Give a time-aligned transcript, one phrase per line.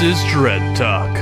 [0.00, 1.14] This is DredTok.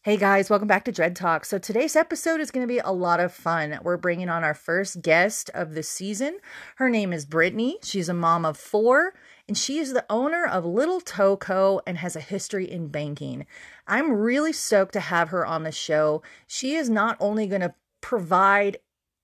[0.00, 1.44] Hey guys, welcome back to DredTok.
[1.44, 3.78] So today's episode is going to be a lot of fun.
[3.82, 6.38] We're bringing on our first guest of the season.
[6.76, 7.74] Her name is Britnee.
[7.84, 9.12] She's a mom of four,
[9.46, 11.82] and she is the owner of Little Toe Co.
[11.86, 13.44] and has a history in banking.
[13.86, 16.22] I'm really stoked to have her on the show.
[16.46, 18.78] She is not only going to provide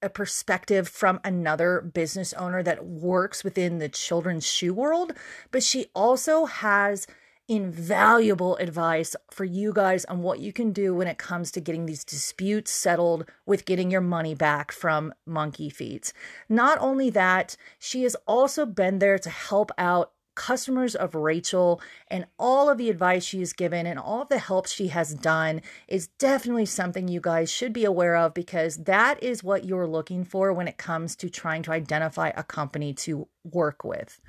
[0.05, 5.13] a perspective from another business owner that works within the children's shoe world,
[5.51, 7.07] but she also has
[7.47, 11.85] invaluable advice for you guys on what you can do when it comes to getting
[11.85, 16.13] these disputes settled with getting your money back from Monkey Feet.
[16.49, 22.27] Not only that, she has also been there to help out customers of Rachel and
[22.39, 25.63] all of the advice she has given and all of the help she has done
[25.89, 30.25] is definitely something you guys should be aware of because that is what you're looking
[30.25, 34.21] for when it comes to trying to identify a company to work with.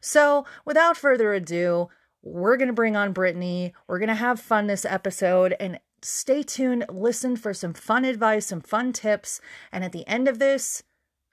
[0.00, 1.88] So, without further ado,
[2.22, 3.72] we're going to bring on Britnee.
[3.86, 6.84] We're going to have fun this episode and stay tuned.
[6.88, 9.40] Listen for some fun advice, some fun tips.
[9.72, 10.82] And at the end of this,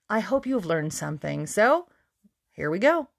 [0.10, 1.46] I hope you've learned something.
[1.46, 1.88] So
[2.52, 3.10] here we go.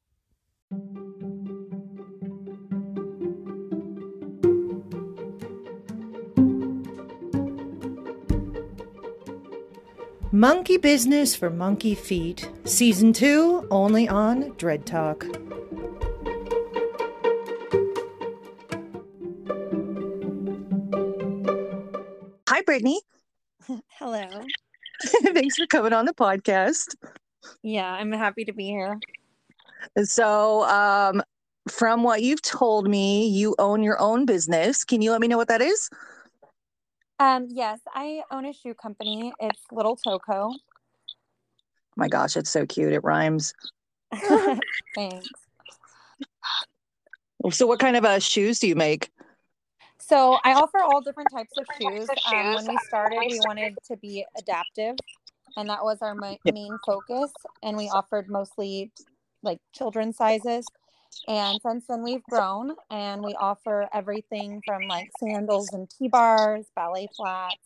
[10.33, 15.25] Monkey Business for Monkey Feet, Season 2, only on DredTok.
[22.49, 23.01] Hi, Britnee.
[23.99, 24.25] Hello.
[25.35, 26.95] Thanks for coming on the podcast.
[27.65, 29.01] Yeah, I'm happy to be here.
[30.05, 31.23] So, um,
[31.69, 34.85] from what you've told me, you own your own business.
[34.85, 35.91] Can you let me know what that is?
[37.19, 39.33] Um, yes, I own a shoe company.
[39.41, 40.53] It's Little Toe Co.
[40.53, 40.57] Oh
[41.97, 42.93] my gosh, it's so cute.
[42.93, 43.53] It rhymes.
[44.95, 45.29] Thanks.
[47.51, 49.11] So, what kind of uh, shoes do you make?
[50.11, 52.09] So I offer all different types of shoes.
[52.27, 54.97] Um, when we started, we wanted to be adaptive,
[55.57, 57.31] and that was our ma- main focus.
[57.63, 58.91] And we offered mostly
[59.43, 60.67] like children's sizes.
[61.29, 66.67] And since then, we've grown and we offer everything from like sandals and T bars,
[66.75, 67.61] ballet flats,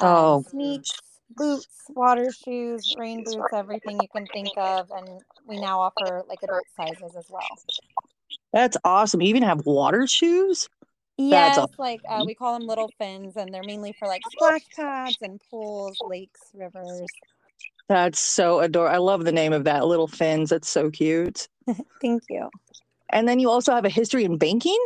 [0.00, 0.44] um, Oh.
[0.50, 1.00] sneaks,
[1.36, 4.90] boots, water shoes, rain boots, everything you can think of.
[4.90, 7.58] And we now offer like adult sizes as well.
[8.52, 9.22] That's awesome.
[9.22, 10.68] You even have water shoes?
[11.16, 14.62] Yes, That's like uh, we call them little fins, and they're mainly for like splash
[14.74, 17.08] pads and pools, lakes, rivers.
[17.88, 18.94] That's so adorable.
[18.94, 20.50] I love the name of that, Little Fins.
[20.50, 21.48] That's so cute.
[22.00, 22.48] Thank you.
[23.10, 24.78] And then you also have a history in banking?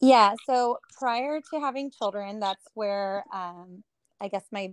[0.00, 3.82] Yeah, so prior to having children, that's where um,
[4.20, 4.72] I guess my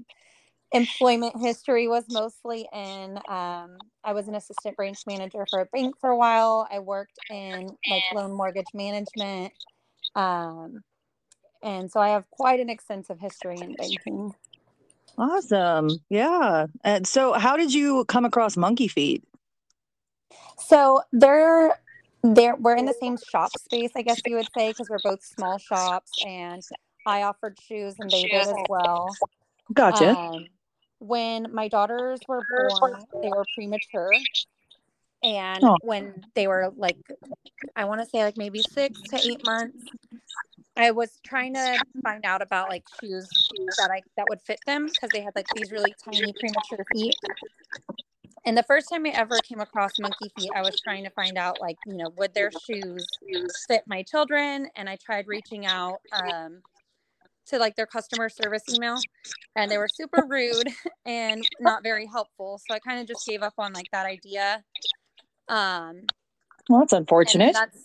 [0.73, 3.17] employment history was mostly in.
[3.29, 6.67] Um, I was an assistant branch manager for a bank for a while.
[6.71, 9.53] I worked in like loan mortgage management.
[10.15, 10.83] Um,
[11.63, 14.33] and so I have quite an extensive history in banking.
[15.17, 15.89] Awesome.
[16.09, 16.67] Yeah.
[16.83, 19.23] And so, how did you come across Monkey Feet?
[20.57, 21.77] So they're
[22.23, 25.23] they're we're in the same shop space, I guess you would say, because we're both
[25.23, 26.61] small shops, and
[27.05, 29.09] I offered shoes and they did as well.
[29.73, 30.17] Gotcha.
[30.17, 30.47] Um,
[30.99, 32.41] when my daughters were
[32.79, 34.11] born, they were premature,
[35.21, 35.77] and Oh.
[35.81, 36.97] when they were like,
[37.75, 39.83] I want to say like maybe six to eight months,
[40.75, 43.29] I was trying to find out about like shoes
[43.77, 47.15] that I that would fit them because they had like these really tiny premature feet.
[48.45, 51.37] And the first time I ever came across monkey feet, I was trying to find
[51.37, 53.07] out like, you know, would their shoes
[53.67, 54.67] fit my children?
[54.75, 56.61] And I tried reaching out um,
[57.47, 58.97] to like their customer service email
[59.55, 60.67] and they were super rude
[61.05, 62.59] and not very helpful.
[62.67, 64.63] So I kind of just gave up on like that idea.
[65.47, 66.01] Um,
[66.69, 67.53] well, that's unfortunate.
[67.53, 67.81] that's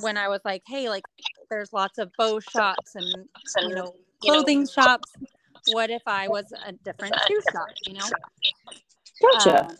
[0.00, 1.04] when I was like, hey, like
[1.54, 3.28] there's lots of bow shops and
[3.62, 5.12] you know clothing shops.
[5.72, 7.68] What if I was a different shoe shop?
[7.86, 8.06] You know.
[9.22, 9.66] Gotcha.
[9.66, 9.76] Um,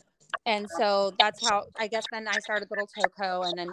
[0.47, 3.71] and so that's how I guess then I started Little Toe Co, and then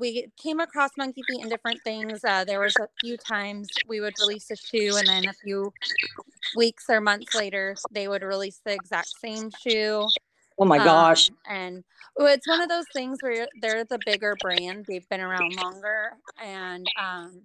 [0.00, 2.24] we came across Monkey Feet in different things.
[2.24, 5.72] Uh, there was a few times we would release a shoe, and then a few
[6.56, 10.08] weeks or months later, they would release the exact same shoe.
[10.58, 11.30] Oh my gosh.
[11.30, 11.84] Um, and
[12.16, 14.86] well, it's one of those things where they're the bigger brand.
[14.88, 16.12] They've been around longer.
[16.42, 17.42] And um,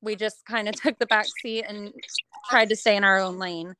[0.00, 1.92] we just kind of took the back seat and
[2.48, 3.74] tried to stay in our own lane.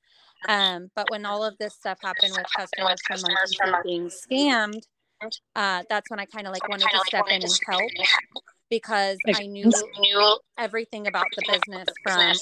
[0.49, 3.03] Um, but when all of this stuff happened with customers
[3.57, 4.83] from Monkey being scammed,
[5.55, 7.91] uh, that's when I kind of like wanted to step in and help
[8.71, 9.71] because I knew
[10.59, 12.33] everything about the business from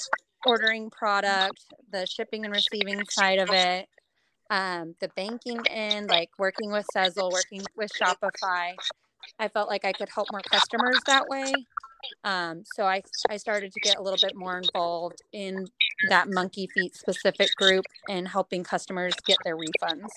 [0.45, 1.59] ordering product,
[1.91, 3.87] the shipping and receiving side of it,
[4.49, 8.75] um, the banking end, like working with Sezzle, working with Shopify.
[9.37, 11.53] I felt like I could help more customers that way.
[12.23, 15.67] Um, so I I started to get a little bit more involved in
[16.07, 20.07] that monkey feet specific group and helping customers get their refunds.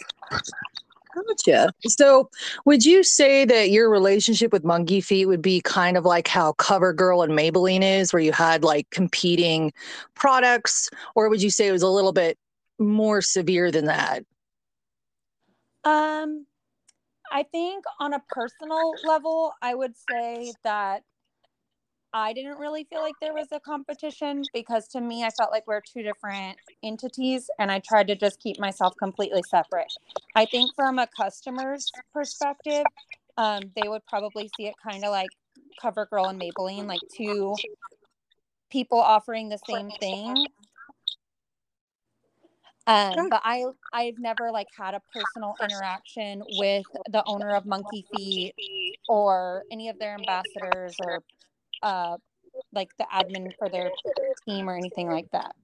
[1.14, 1.72] Gotcha.
[1.82, 2.30] So,
[2.64, 6.52] would you say that your relationship with Monkey Feet would be kind of like how
[6.52, 9.72] CoverGirl and Maybelline is, where you had like competing
[10.14, 12.38] products, or would you say it was a little bit
[12.82, 14.24] more severe than that?
[15.84, 16.46] Um,
[17.30, 21.02] I think on a personal level, I would say that
[22.14, 25.66] I didn't really feel like there was a competition because to me, I felt like
[25.66, 29.92] we're two different entities and I tried to just keep myself completely separate.
[30.34, 32.84] I think from a customer's perspective,
[33.38, 35.30] um, they would probably see it kind of like
[35.82, 37.54] CoverGirl and Maybelline, like two
[38.70, 40.46] people offering the same thing.
[42.86, 48.04] Um, but I I've never like had a personal interaction with the owner of Monkey
[48.12, 48.54] Feet
[49.08, 51.22] or any of their ambassadors or
[51.82, 52.16] uh,
[52.72, 53.92] like the admin for their
[54.46, 55.54] team or anything like that.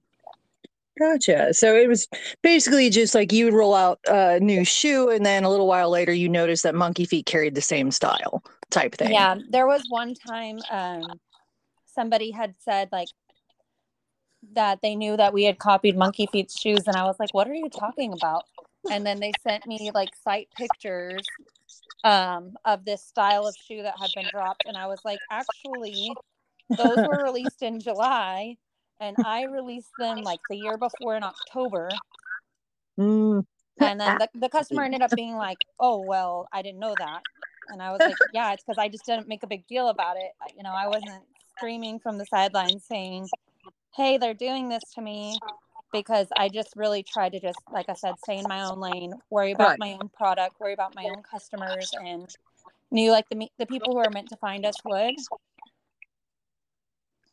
[0.97, 1.53] Gotcha.
[1.53, 2.07] So it was
[2.41, 5.89] basically just like you would roll out a new shoe, and then a little while
[5.89, 9.11] later, you notice that Monkey Feet carried the same style type thing.
[9.11, 11.19] Yeah, there was one time um,
[11.85, 13.07] somebody had said like
[14.53, 17.47] that they knew that we had copied Monkey Feet's shoes, and I was like, "What
[17.47, 18.43] are you talking about?"
[18.89, 21.21] And then they sent me like site pictures
[22.03, 24.63] um, of this style of shoe that had been dropped.
[24.65, 26.13] And I was like, actually,
[26.69, 28.55] those were released in July,
[28.99, 31.89] and I released them like the year before in October.
[32.99, 33.45] Mm.
[33.81, 37.21] And then the, the customer ended up being like, oh, well, I didn't know that.
[37.69, 40.17] And I was like, yeah, it's because I just didn't make a big deal about
[40.17, 40.31] it.
[40.57, 41.23] You know, I wasn't
[41.55, 43.27] screaming from the sidelines saying,
[43.95, 45.37] hey, they're doing this to me
[45.91, 49.13] because I just really try to just, like I said, stay in my own lane,
[49.29, 49.79] worry about right.
[49.79, 52.27] my own product, worry about my own customers, and
[52.91, 55.15] knew like the the people who are meant to find us would.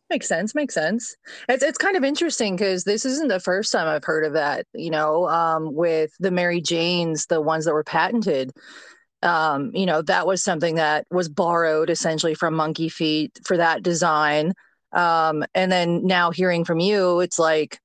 [0.08, 0.54] Makes sense.
[0.54, 1.16] Makes sense.
[1.48, 4.66] It's it's kind of interesting because this isn't the first time I've heard of that.
[4.72, 8.52] You know, um, with the Mary Janes, the ones that were patented.
[9.22, 13.82] Um, you know, that was something that was borrowed essentially from Monkey Feet for that
[13.82, 14.52] design.
[14.96, 17.78] Um, and then now hearing from you, it's like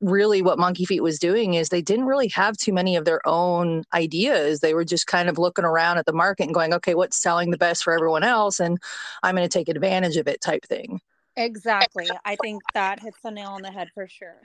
[0.00, 3.20] really what Monkey Feet was doing is they didn't really have too many of their
[3.28, 4.60] own ideas.
[4.60, 7.50] They were just kind of looking around at the market and going, okay, what's selling
[7.50, 8.60] the best for everyone else?
[8.60, 8.78] And
[9.22, 11.00] I'm going to take advantage of it type thing.
[11.36, 12.08] Exactly.
[12.24, 14.40] I think that hits the nail on the head for sure.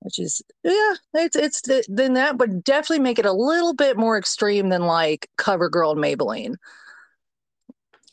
[0.00, 3.96] Which is, yeah, it's, it's, the, then that would definitely make it a little bit
[3.96, 6.56] more extreme than like CoverGirl and Maybelline.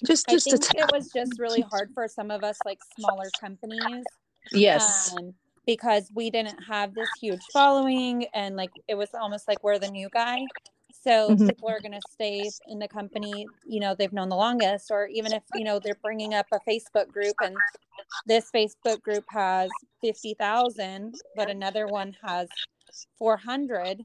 [0.06, 3.30] Just, just I think it was just really hard for some of us, like smaller
[3.40, 4.04] companies.
[4.51, 5.13] Yes.
[5.18, 5.34] Um,
[5.66, 9.92] because we didn't have this huge following and like it was almost like we're the
[9.92, 10.40] new guy
[11.04, 11.46] so mm-hmm.
[11.46, 15.07] people are going to stay in the company you know they've known the longest or
[15.13, 17.56] even if you know they're bringing up a facebook group and
[18.25, 19.69] this facebook group has
[20.02, 22.48] 50,000 but another one has
[23.19, 24.02] 400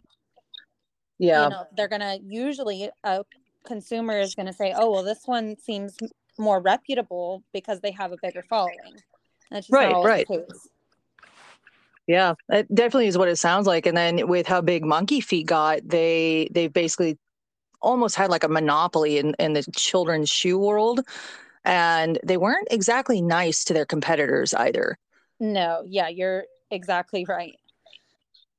[1.19, 3.25] yeah you know, they're going to usually a
[3.65, 5.97] consumer is going to say oh well this one seems
[6.39, 8.95] more reputable because they have a bigger following
[9.51, 10.27] that's right right
[12.07, 13.87] yeah, it definitely is what it sounds like.
[13.87, 17.19] And then with how big Monkey Feet got, they they basically
[17.81, 21.01] almost had like a monopoly in, in the children's shoe world.
[21.65, 24.99] And they weren't exactly nice to their competitors either.
[25.41, 27.59] No, yeah, you're exactly right.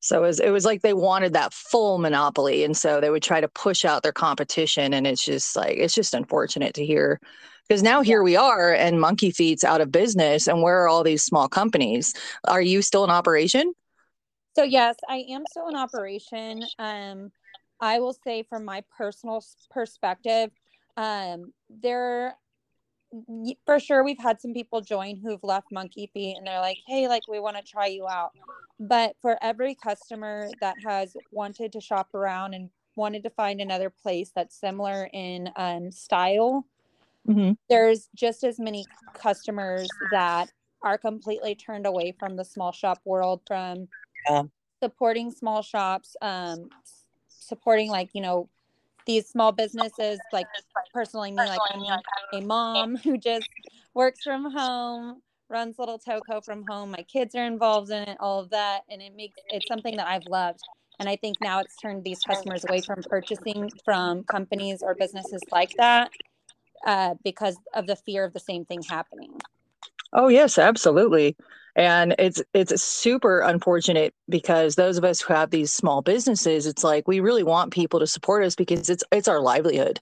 [0.06, 2.64] So it was, it was like they wanted that full monopoly.
[2.64, 4.94] And so they would try to push out their competition.
[4.94, 7.20] And it's just like, it's just unfortunate to hear
[7.68, 11.04] because now here we are and monkey feet's out of business and where are all
[11.04, 12.14] these small companies
[12.48, 13.74] are you still in operation
[14.56, 17.32] so yes i am still in operation um
[17.80, 20.52] i will say from my personal perspective
[20.98, 22.36] um there
[23.66, 27.08] for sure we've had some people join who've left monkey feet and they're like hey
[27.08, 28.32] like we want to try you out
[28.80, 33.90] but for every customer that has wanted to shop around and wanted to find another
[33.90, 36.66] place that's similar in um, style
[37.28, 37.52] mm-hmm.
[37.70, 43.42] there's just as many customers that are completely turned away from the small shop world
[43.48, 43.88] from
[44.30, 44.44] yeah.
[44.82, 46.70] supporting small shops um,
[47.28, 48.50] supporting like you know
[49.06, 50.48] these small businesses like
[50.94, 52.00] personally me like i'm
[52.34, 53.50] a mom who just
[53.94, 58.18] works from home runs little toe co from home my kids are involved in it
[58.20, 60.60] all of that and it makes it's something that i've loved
[61.00, 65.44] and i think now it's turned these customers away from purchasing from companies or businesses
[65.52, 66.12] like that
[66.86, 69.40] uh, because of the fear of the same thing happening.
[70.14, 71.36] Oh yes, absolutely.
[71.76, 76.84] And it's it's super unfortunate because those of us who have these small businesses, it's
[76.84, 80.00] like we really want people to support us because it's it's our livelihood.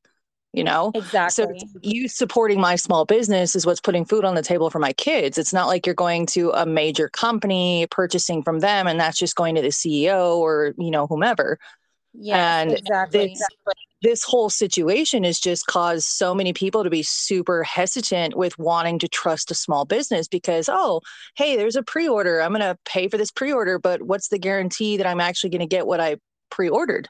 [0.54, 0.92] you know?
[0.94, 1.60] Exactly.
[1.60, 4.94] So you supporting my small business is what's putting food on the table for my
[4.94, 5.38] kids.
[5.38, 9.36] It's not like you're going to a major company purchasing from them and that's just
[9.36, 11.58] going to the CEO or, you know, whomever.
[12.14, 13.30] Yeah, and exactly.
[13.30, 13.48] This,
[14.04, 19.00] this whole situation has just caused so many people to be super hesitant with wanting
[19.00, 21.00] to trust a small business because, oh,
[21.36, 22.42] hey, there's a pre order.
[22.42, 25.52] I'm going to pay for this pre order, but what's the guarantee that I'm actually
[25.52, 26.18] going to get what I
[26.50, 27.08] pre ordered?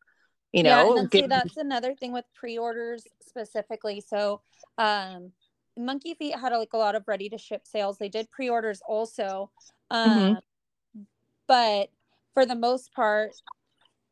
[0.51, 4.03] You know, yeah, see, that's another thing with pre orders specifically.
[4.07, 4.41] So,
[4.77, 5.31] um,
[5.75, 7.97] Monkey Feet had a, like a lot of ready to ship sales.
[7.97, 9.50] They did pre orders also.
[9.91, 10.09] Mm-hmm.
[10.12, 11.01] Um, mm-hmm.
[11.47, 11.89] But
[12.35, 13.31] for the most part,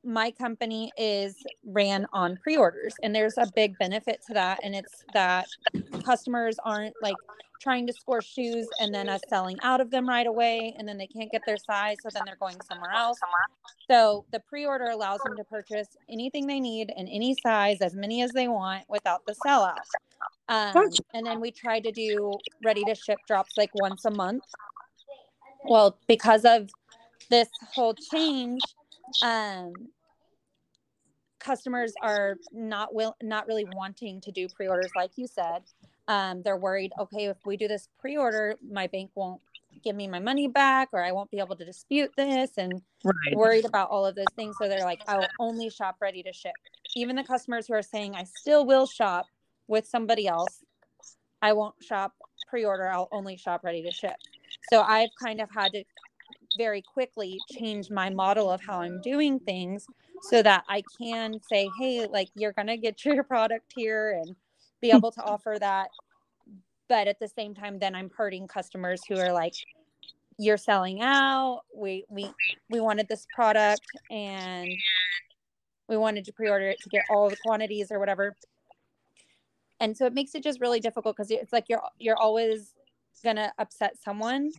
[0.03, 5.03] my company is ran on pre-orders and there's a big benefit to that and it's
[5.13, 5.47] that
[6.03, 7.15] customers aren't like
[7.61, 10.97] trying to score shoes and then us selling out of them right away and then
[10.97, 13.19] they can't get their size so then they're going somewhere else.
[13.87, 18.23] So the pre-order allows them to purchase anything they need in any size as many
[18.23, 19.75] as they want without the sellout.
[20.49, 24.43] Um, and then we try to do ready to ship drops like once a month.
[25.63, 26.71] Well because of
[27.29, 28.61] this whole change
[29.23, 29.73] um,
[31.41, 35.63] customers are not will not really wanting to do pre-orders like you said.
[36.07, 39.41] Um, they're worried okay if we do this pre-order my bank won't
[39.83, 43.35] give me my money back or i won't be able to dispute this and right.
[43.35, 44.55] worried about all of those things.
[44.59, 46.53] So they're like i'll only shop ready to ship.
[46.95, 49.25] Even the customers who are saying i still will shop
[49.67, 50.63] with somebody else
[51.41, 52.13] i won't shop
[52.49, 54.15] pre-order i'll only shop ready to ship.
[54.71, 55.83] So i've kind of had to
[56.57, 59.85] very quickly change my model of how I'm doing things
[60.23, 64.35] so that I can say, hey, like you're going to get your product here and
[64.81, 64.97] be hmm.
[64.97, 65.89] able to offer that.
[66.87, 69.53] But at the same time, then I'm hurting customers who are like,
[70.37, 71.61] you're selling out.
[71.75, 72.29] We, we,
[72.69, 74.69] we wanted this product and
[75.87, 78.35] we wanted to pre-order it to get all the quantities or whatever.
[79.79, 82.73] And so it makes it just really difficult because it's like you're, you're always
[83.23, 84.51] to upset someone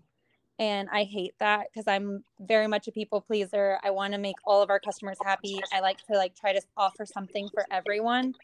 [0.63, 3.81] and I hate that because I'm very much a people pleaser.
[3.83, 5.61] I want to make all of our customers happy.
[5.73, 8.37] I like to like try to offer something for everyone.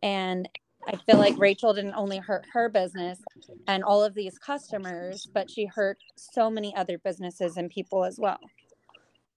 [0.00, 0.48] And
[0.86, 3.18] I feel like Rachel didn't only hurt her business
[3.66, 8.20] and all of these customers, but she hurt so many other businesses and people as
[8.20, 8.38] well.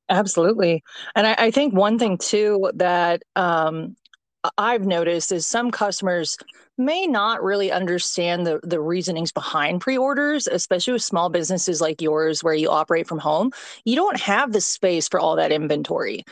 [0.08, 0.84] Absolutely.
[1.16, 3.96] And I, I think one thing too that um,
[4.58, 6.38] I've noticed is some customers
[6.78, 12.44] may not really understand the, the reasonings behind pre-orders, especially with small businesses like yours
[12.44, 13.52] where you operate from home.
[13.86, 16.24] You don't have the space for all that inventory.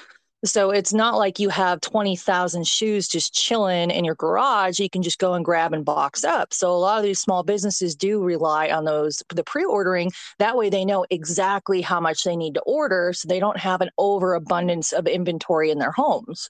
[0.46, 4.80] So it's not like you have 20,000 shoes just chilling in your garage.
[4.80, 6.54] You can just go and grab and box up.
[6.54, 10.12] So a lot of these small businesses do rely on those, the pre ordering.
[10.40, 13.82] That way they know exactly how much they need to order so they don't have
[13.82, 16.50] an overabundance of inventory in their homes.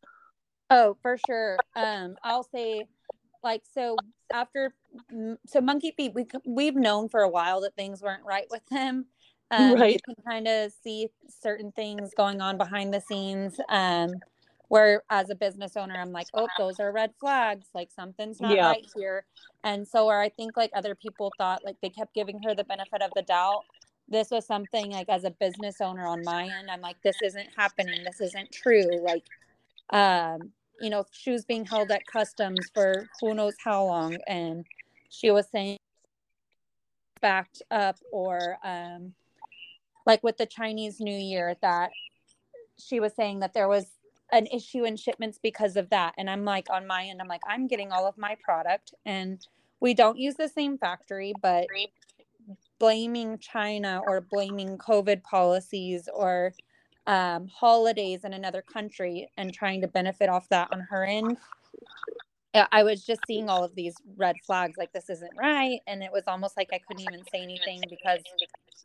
[0.70, 1.58] Oh, for sure.
[1.76, 2.86] Um, I'll say,
[3.44, 3.96] like, so
[4.32, 4.74] after,
[5.46, 9.06] so Monkey Feet, we we've known for a while that things weren't right with him.
[9.52, 9.94] Um, right.
[9.94, 13.60] You can kind of see certain things going on behind the scenes.
[13.70, 14.12] Um,
[14.70, 17.68] where as a business owner, I'm like, oh, those are red flags.
[17.74, 18.68] Like something's not yeah.
[18.68, 19.26] right here.
[19.64, 22.64] And so, where I think like other people thought, like they kept giving her the
[22.64, 23.64] benefit of the doubt.
[24.08, 27.50] This was something like as a business owner on my end, I'm like, this isn't
[27.58, 28.04] happening.
[28.04, 28.90] This isn't true.
[29.04, 29.24] Like,
[29.92, 34.18] um, you know, shoes being held at customs for who knows how long.
[34.28, 34.66] And
[35.10, 35.78] she was saying
[37.22, 39.14] backed up or um,
[40.06, 41.92] like with the Chinese New Year that
[42.78, 43.88] she was saying that there was
[44.32, 46.14] an issue in shipments because of that.
[46.18, 49.46] And I'm like, on my end, I'm like, I'm getting all of my product and
[49.80, 51.68] we don't use the same factory, but
[52.80, 56.54] blaming China or blaming COVID policies or
[57.10, 61.38] um, holidays in another country and trying to benefit off that on her end.
[62.72, 65.80] I was just seeing all of these red flags, like this isn't right.
[65.88, 68.20] And it was almost like I couldn't even say anything because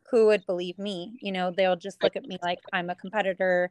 [0.09, 1.13] who would believe me?
[1.21, 3.69] You know, they'll just look at me like I'm a competitor.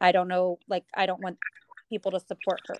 [0.00, 1.38] I don't know, like I don't want
[1.90, 2.78] people to support her.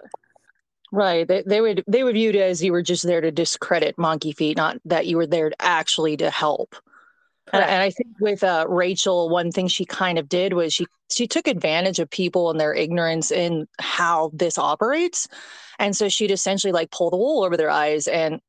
[0.93, 1.29] Right.
[1.29, 4.33] They, they would they would view it as you were just there to discredit Monkey
[4.33, 6.75] Feet, not that you were there to actually to help.
[7.53, 10.87] And, and, I think with uh, Rachel, one thing she kind of did was she
[11.11, 15.27] she took advantage of people and their ignorance in how this operates,
[15.79, 18.41] and so she'd essentially like pull the wool over their eyes and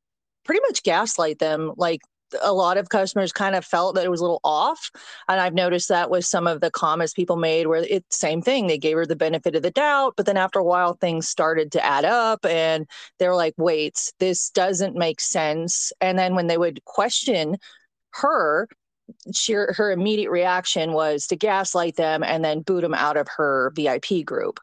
[0.44, 1.72] pretty much gaslight them.
[1.76, 2.02] Like
[2.40, 4.90] a lot of customers kind of felt that it was a little off,
[5.28, 8.68] and I've noticed that with some of the comments people made, where it's same thing.
[8.68, 11.72] They gave her the benefit of the doubt, but then after a while, things started
[11.72, 12.86] to add up, and
[13.18, 17.58] they're like, "Wait, this doesn't make sense." And then when they would question
[18.12, 18.68] her
[19.34, 23.72] she, her immediate reaction was to gaslight them and then boot them out of her
[23.74, 24.60] VIP group.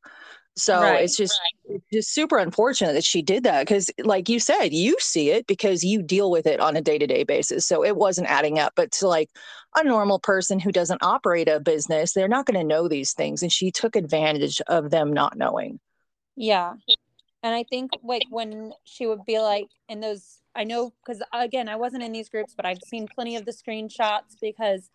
[0.58, 4.40] So Right, it's just it's just super unfortunate that she did that because, like you
[4.40, 7.66] said, you see it because you deal with it on a day to day basis.
[7.66, 8.74] So it wasn't adding up.
[8.76, 9.30] But to like
[9.76, 13.42] a normal person who doesn't operate a business, they're not going to know these things.
[13.42, 15.80] And she took advantage of them not knowing.
[16.36, 16.74] Yeah.
[17.44, 21.70] And I think like when she would be like in those, I know because again,
[21.70, 24.90] I wasn't in these groups, but I've seen plenty of the screenshots because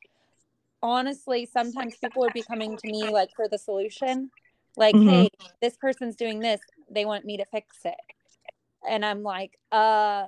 [0.83, 4.31] honestly, sometimes people would be coming to me like for the solution.
[4.77, 5.11] Like, Mhm.
[5.11, 5.31] hey,
[5.63, 6.61] this person's doing this.
[6.91, 7.95] They want me to fix it.
[8.89, 10.27] And I'm like, uh,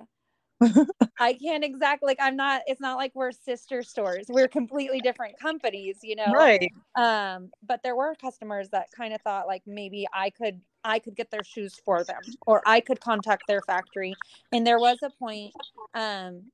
[1.20, 4.26] I can't exactly like I'm not it's not like we're sister stores.
[4.28, 6.72] We're completely different companies, you know Right.
[6.96, 11.14] um but there were customers that kind of thought like maybe i could i could
[11.14, 14.18] get their shoes for them or i could contact their factory
[14.52, 15.54] and there was a point
[15.94, 16.44] um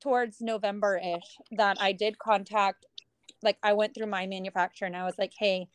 [0.00, 2.86] towards november-ish that i did contact
[3.42, 5.68] like i went through my manufacturer and i was like hey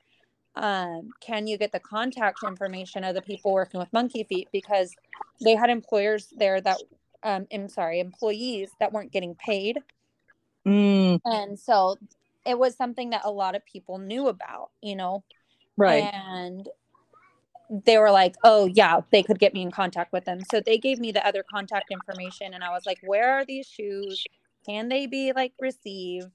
[0.55, 4.95] um, can you get the contact information of the people working with monkey feet because
[5.43, 6.77] they had employers there that
[7.23, 9.79] um, i'm sorry employees that weren't getting paid
[10.67, 11.97] Mm, and so
[12.45, 15.23] it was something that a lot of people knew about, you know,
[15.77, 16.13] right.
[16.13, 16.67] and
[17.69, 20.39] they were like, oh, yeah, they could get me in contact with them.
[20.51, 22.53] So they gave me the other contact information.
[22.53, 24.23] And I was like, where are these shoes?
[24.65, 26.27] Can they be like received?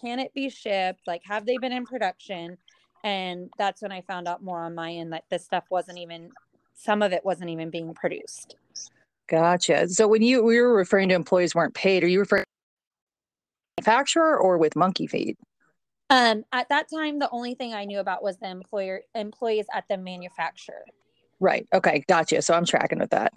[0.00, 1.06] Can it be shipped?
[1.06, 2.58] Like, have they been in production?
[3.04, 6.30] And that's when I found out more on my end that this stuff wasn't even,
[6.74, 8.56] some of it wasn't even being produced.
[9.28, 9.88] Gotcha.
[9.88, 14.38] So when you we were referring to employees weren't paid, are you referring to manufacturer
[14.38, 15.36] or with monkey feet?
[16.08, 19.84] Um, at that time, the only thing I knew about was the employer employees at
[19.88, 20.84] the manufacturer.
[21.40, 21.66] Right.
[21.74, 22.04] Okay.
[22.08, 22.40] Gotcha.
[22.42, 23.32] So I'm tracking with that.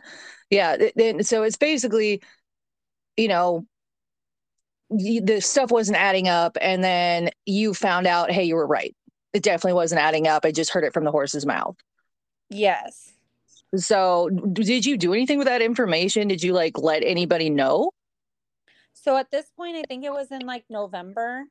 [0.50, 0.78] Yeah.
[0.96, 2.22] Then so it's basically,
[3.18, 3.66] you know,
[4.92, 8.96] the stuff wasn't adding up, and then you found out, hey, you were right.
[9.34, 10.46] It definitely wasn't adding up.
[10.46, 11.76] I just heard it from the horse's mouth.
[12.50, 13.14] Yes.
[13.76, 16.28] So did you do anything with that information?
[16.28, 17.92] Did you like let anybody know?
[18.94, 21.46] So at this point, I think it was in like November,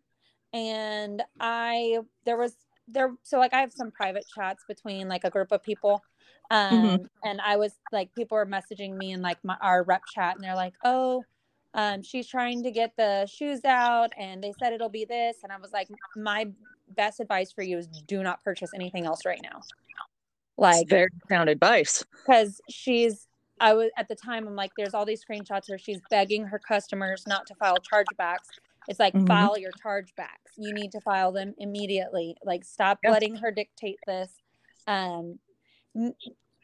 [0.53, 2.55] and I there was
[2.89, 6.03] there so like I have some private chats between like a group of people,
[6.51, 7.07] um, Mhm.
[7.25, 10.45] and I was like people were messaging me in like my our rep chat, and
[10.45, 11.27] they're like, oh.
[11.75, 15.53] Um, she's trying to get the shoes out and they said it'll be this and
[15.53, 16.47] i was like my
[16.89, 19.67] best advice for you is do not purchase anything else right now
[20.59, 22.05] like It's very sound advice.
[22.27, 23.27] because she's
[23.61, 26.59] I was at the time I'm like there's all these screenshots where she's begging her
[26.59, 28.51] customers not to file chargebacks.
[28.87, 29.27] It's like Mhm.
[29.27, 30.57] file your chargebacks.
[30.57, 32.37] You need to file them immediately.
[32.45, 33.11] Like stop Yeah.
[33.13, 34.33] letting her dictate this.
[34.87, 35.39] Um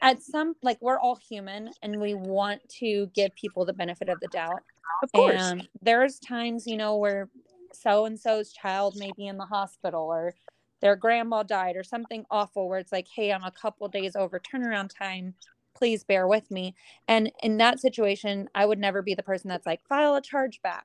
[0.00, 4.20] at some like we're all human and we want to give people the benefit of
[4.20, 4.62] the doubt.
[5.02, 5.34] Of course.
[5.52, 7.28] And there's times, you know, where
[7.72, 10.34] so and so's child may be in the hospital or
[10.84, 14.38] their grandma died or something awful where it's like, hey, I'm a couple days over
[14.38, 15.32] turnaround time.
[15.74, 16.74] Please bear with me.
[17.08, 20.60] And in that situation, I would never be the person that's like, file a charge
[20.60, 20.84] back.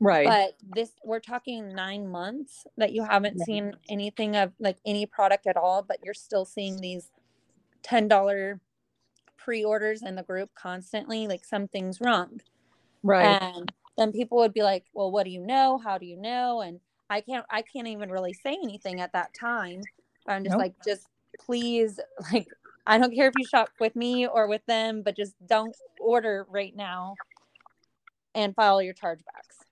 [0.00, 0.26] right.
[0.26, 5.46] But this, we're talking nine months that you haven't seen anything of like any product
[5.46, 7.10] at all, but you're still seeing these
[7.84, 8.60] $10
[9.36, 11.28] pre orders in the group constantly.
[11.28, 12.40] Like something's wrong
[13.02, 13.24] right.
[13.24, 16.60] and then people would be like well what do you know how do you know
[16.60, 16.80] and
[17.10, 19.80] i can't i can't even really say anything at that time
[20.26, 20.60] i'm just Nope.
[20.60, 21.06] like just
[21.40, 22.00] please
[22.32, 22.48] like
[22.86, 26.46] i don't care if you shop with me or with them but just don't order
[26.48, 27.14] right now
[28.34, 29.64] and file your chargebacks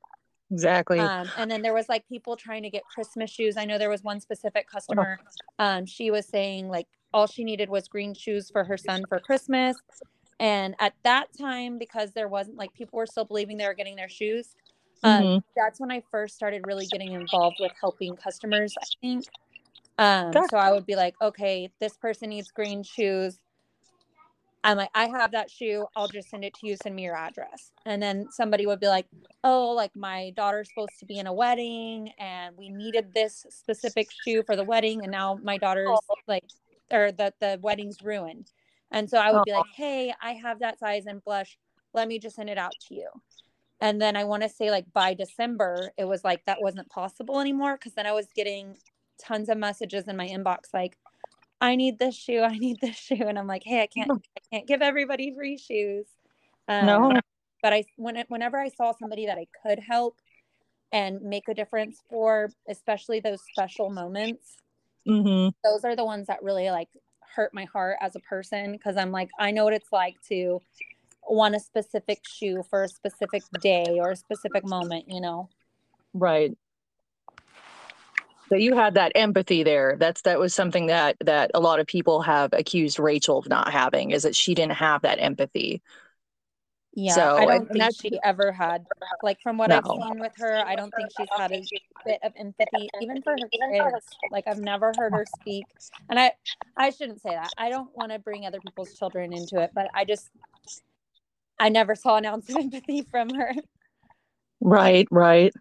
[0.50, 0.98] exactly.
[0.98, 3.90] um, and then there was like people trying to get christmas shoes i know there
[3.90, 5.18] was one specific customer
[5.58, 9.18] um, she was saying like all she needed was green shoes for her son for
[9.20, 9.76] christmas
[10.38, 13.96] and at that time because there wasn't like people were still believing they were getting
[13.96, 14.54] their shoes
[15.04, 15.42] um, Mhm.
[15.56, 19.24] that's when i first started really getting involved with helping customers i think.
[19.98, 20.48] Um, Gotcha.
[20.50, 23.38] so i would be like okay this person needs green shoes.
[24.64, 25.86] I'm like i have that shoe.
[25.94, 26.76] I'll just send it to you.
[26.76, 27.70] Send me your address.
[27.84, 29.06] And then somebody would be like
[29.44, 34.08] oh like my daughter's supposed to be in a wedding and we needed this specific
[34.24, 36.42] shoe for the wedding and now my daughter's like
[36.90, 38.50] or the the wedding's ruined.
[38.90, 41.56] And so i would be like hey i have that size and blush.
[41.94, 43.08] Let me just send it out to you
[43.80, 47.40] and then i want to say like by december it was like that wasn't possible
[47.40, 48.76] anymore because then i was getting
[49.22, 50.96] tons of messages in my inbox like
[51.60, 54.40] i need this shoe i need this shoe and i'm like hey i can't i
[54.52, 56.06] can't give everybody free shoes.
[56.68, 57.20] Um, No.
[57.62, 60.20] but i when it, whenever i saw somebody that i could help
[60.92, 64.56] and make a difference for especially those special moments
[65.06, 66.88] hmm those are the ones that really like
[67.36, 70.60] hurt my heart as a person because I'm like, I know what it's like to
[71.28, 75.48] want a specific shoe for a specific day or a specific moment, you know?
[76.14, 76.56] Right.
[78.48, 79.96] So you had that empathy there.
[79.98, 83.72] That's that was something that that a lot of people have accused Rachel of not
[83.72, 85.82] having is that she didn't have that empathy.
[86.98, 88.86] Yeah, so, I don't think she ever had
[89.22, 89.76] like from what no.
[89.76, 91.62] I've seen with her, I don't think she's had a
[92.06, 94.06] bit of empathy even for her kids.
[94.30, 95.66] Like I've never heard her speak.
[96.08, 96.32] And I
[96.74, 97.50] I shouldn't say that.
[97.58, 100.30] I don't want to bring other people's children into it, but I just
[101.58, 103.52] I never saw an ounce of empathy from her.
[104.60, 105.52] Right, right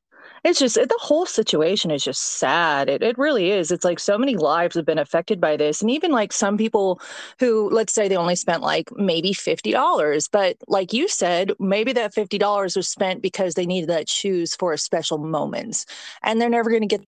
[0.44, 2.88] it's just the whole situation is just sad.
[2.88, 3.72] It, it really is.
[3.72, 5.82] It's like so many lives have been affected by this.
[5.82, 7.02] And even like some people
[7.40, 12.14] who, let's say they only spent like maybe $50, but like you said, maybe that
[12.14, 15.86] $50 was spent because they needed that shoes for a special moment
[16.22, 17.06] and they're never going to get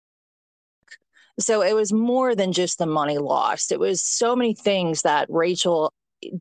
[1.37, 3.73] so it was more than just the money lost.
[3.73, 5.91] It was so many things that Rachel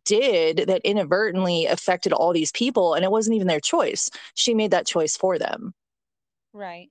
[0.04, 4.10] did that inadvertently affected all these people and it wasn't even their choice.
[4.34, 5.74] She made that choice for them.
[6.52, 6.90] Right.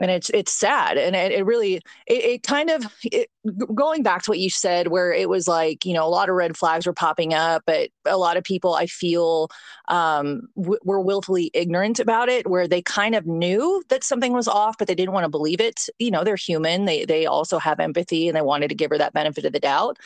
[0.00, 3.28] And it's it's sad, and it, it really it, it kind of it,
[3.74, 6.36] going back to what you said, where it was like you know a lot of
[6.36, 9.50] red flags were popping up, but a lot of people I feel
[9.88, 14.46] um, w- were willfully ignorant about it, where they kind of knew that something was
[14.46, 15.88] off, but they didn't want to believe it.
[15.98, 18.98] You know, they're human; they they also have empathy, and they wanted to give her
[18.98, 19.98] that benefit of the doubt.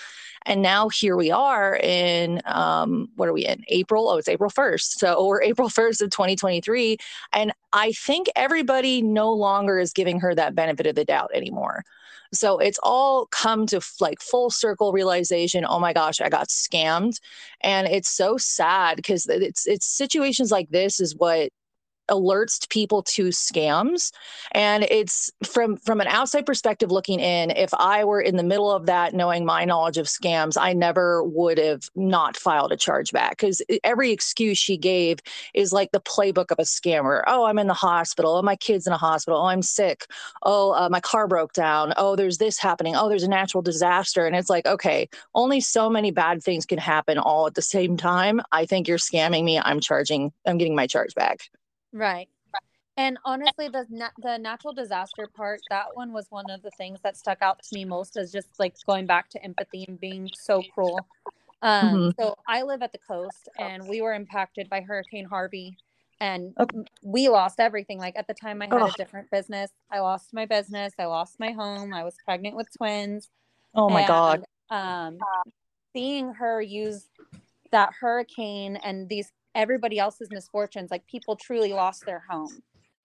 [0.46, 4.08] And now here we are in um, what are we in April?
[4.08, 4.98] Oh, it's April 1st.
[4.98, 6.98] So we're April 1st of 2023.
[7.32, 11.84] And I think everybody no longer is giving her that benefit of the doubt anymore.
[12.32, 15.66] So it's all come to like full circle realization.
[15.68, 17.20] Oh my gosh, I got scammed.
[17.60, 21.50] And it's so sad because it's it's situations like this is what
[22.12, 24.12] alerts people to scams.
[24.52, 28.70] And it's from from an outside perspective looking in if i were in the middle
[28.70, 33.30] of that knowing my knowledge of scams i never would have not filed a chargeback
[33.30, 35.18] because every excuse she gave
[35.54, 37.22] is like the playbook of a scammer.
[37.26, 38.36] Oh i'm in the hospital.
[38.36, 39.40] Oh my kid's in a hospital.
[39.40, 40.06] Oh i'm sick.
[40.42, 41.92] Oh uh, my car broke down.
[41.96, 42.96] Oh there's this happening.
[42.96, 44.26] Oh there's a natural disaster.
[44.26, 47.96] And it's like okay only so many bad things can happen all at the same
[47.96, 48.40] time.
[48.52, 49.58] I think you're scamming me.
[49.58, 51.48] I'm charging i'm getting my charge back
[51.92, 52.28] Right.
[52.96, 53.86] And honestly, the
[54.18, 57.74] the natural disaster part, that one was one of the things that stuck out to
[57.74, 61.00] me most is just like going back to empathy and being so cruel.
[61.62, 62.20] Um, mm-hmm.
[62.20, 65.76] So I live at the coast, and we were impacted by Hurricane Harvey,
[66.20, 66.80] and okay.
[67.02, 67.98] we lost everything.
[67.98, 68.86] Like at the time, I had oh.
[68.86, 69.70] a different business.
[69.90, 70.92] I lost my business.
[70.98, 71.94] I lost my home.
[71.94, 73.30] I was pregnant with twins.
[73.74, 74.44] Oh my and, god!
[74.68, 75.18] Um,
[75.94, 77.06] seeing her use
[77.70, 82.62] that hurricane and these everybody else's misfortunes like people truly lost their home.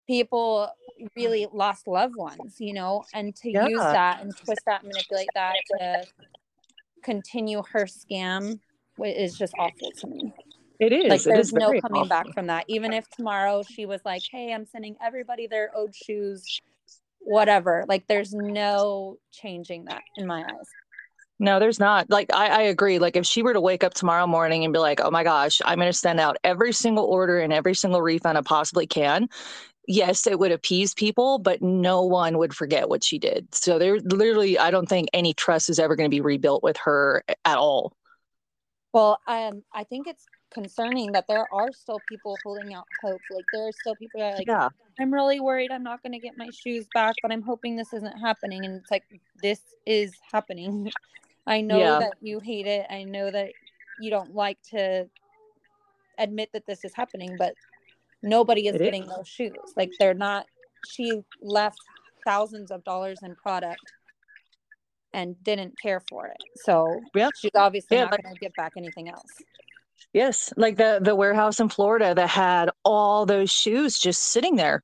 [0.07, 0.69] People
[1.15, 3.67] really lost loved ones you know and to yeah.
[3.67, 6.03] use that and twist that manipulate that to
[7.03, 8.59] continue her scam
[9.03, 10.33] is just awful to me.
[10.79, 11.09] It is.
[11.09, 12.05] Like there's is no coming awful.
[12.05, 12.65] back from that.
[12.67, 16.61] Even if tomorrow she was like hey i'm sending everybody their owed shoes
[17.19, 17.85] whatever.
[17.87, 20.69] Like there's no changing that in my eyes
[21.43, 22.09] no, there's not.
[22.09, 22.99] Like I, I agree.
[22.99, 25.61] Like if she were to wake up tomorrow morning and be like, "Oh my gosh,
[25.65, 29.27] I'm going to send out every single order and every single refund I possibly can,"
[29.87, 33.53] yes, it would appease people, but no one would forget what she did.
[33.53, 36.77] So there, literally, I don't think any trust is ever going to be rebuilt with
[36.77, 37.93] her at all.
[38.93, 43.19] Well, um, I think it's concerning that there are still people holding out hope.
[43.31, 44.69] Like there are still people that are like, yeah.
[44.99, 47.91] I'm really worried I'm not going to get my shoes back, but I'm hoping this
[47.93, 48.63] isn't happening.
[48.63, 49.03] And it's like,
[49.41, 50.91] this is happening.
[51.45, 51.99] I know yeah.
[51.99, 52.85] that you hate it.
[52.89, 53.51] I know that
[53.99, 55.07] you don't like to
[56.17, 57.53] admit that this is happening, but
[58.21, 59.09] nobody is it getting is.
[59.09, 59.73] those shoes.
[59.75, 60.45] Like they're not.
[60.87, 61.79] She left
[62.25, 63.81] thousands of dollars in product
[65.13, 66.37] and didn't care for it.
[66.55, 67.29] So yeah.
[67.39, 69.31] she's obviously yeah, not going to get back anything else.
[70.13, 74.83] Yes, like the the warehouse in Florida that had all those shoes just sitting there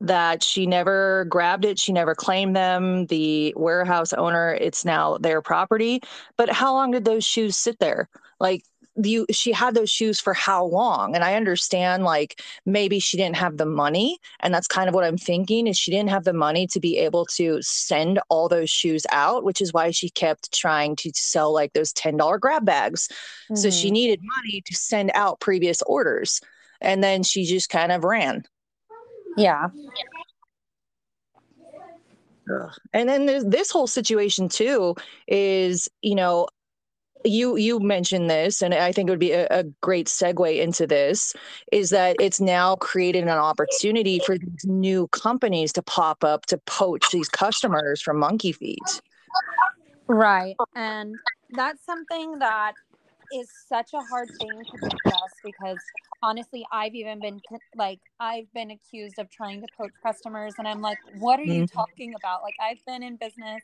[0.00, 3.06] that she never grabbed it, she never claimed them.
[3.06, 6.02] The warehouse owner, it's now their property.
[6.36, 8.08] But how long did those shoes sit there?
[8.38, 8.64] Like
[9.02, 13.36] you she had those shoes for how long and i understand like maybe she didn't
[13.36, 16.32] have the money and that's kind of what i'm thinking is she didn't have the
[16.32, 20.52] money to be able to send all those shoes out which is why she kept
[20.52, 23.56] trying to sell like those $10 grab bags mm-hmm.
[23.56, 23.94] so she mm-hmm.
[23.94, 26.40] needed money to send out previous orders
[26.80, 28.44] and then she just kind of ran
[29.36, 29.68] yeah.
[32.92, 34.94] And then this whole situation too
[35.26, 36.46] is, you know,
[37.24, 40.86] you you mentioned this, and I think it would be a, a, great segue into
[40.86, 41.34] this,
[41.72, 46.58] is that it's now created an opportunity for these new companies to pop up to
[46.66, 49.00] poach these customers from monkey feet.
[50.06, 51.16] Right, and
[51.50, 52.74] that's something that
[53.32, 55.78] is such a hard thing to discuss because
[56.22, 57.40] honestly, I've even been
[57.76, 60.54] like, I've been accused of trying to poach customers.
[60.58, 61.78] And I'm like, what are you mm-hmm.
[61.78, 62.42] talking about?
[62.42, 63.62] Like, I've been in business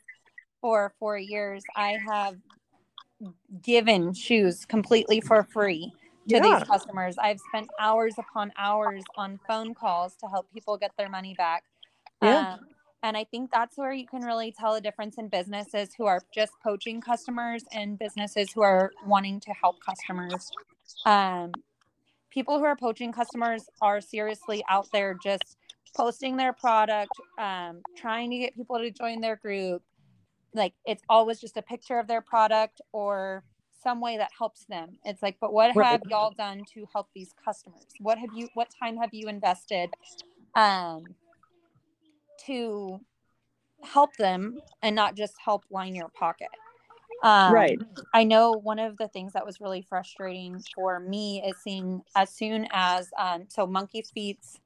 [0.61, 1.63] for four years.
[1.75, 2.37] I have
[3.61, 5.91] given shoes completely for free
[6.29, 6.41] to yeah.
[6.41, 7.17] these customers.
[7.17, 11.63] I've spent hours upon hours on phone calls to help people get their money back.
[12.21, 12.53] Yeah.
[12.53, 12.59] Um,
[13.03, 16.21] and I think that's where you can really tell a difference in businesses who are
[16.33, 20.49] just poaching customers and businesses who are wanting to help customers.
[21.05, 21.51] Um,
[22.31, 25.57] people who are poaching customers are seriously out there just
[25.95, 29.83] posting their product, um, trying to get people to join their group.
[30.53, 33.43] Like it's always just a picture of their product or
[33.83, 34.97] some way that helps them.
[35.03, 37.85] It's like, but what have y'all done to help these customers?
[37.99, 39.89] What have you, what time have you invested
[40.55, 41.03] um,
[42.45, 42.99] to
[43.83, 46.49] help them and not just help line your pocket?
[47.23, 47.79] Um, right.
[48.13, 52.29] I know one of the things that was really frustrating for me is seeing as
[52.29, 54.59] soon as um, so Monkey Feet's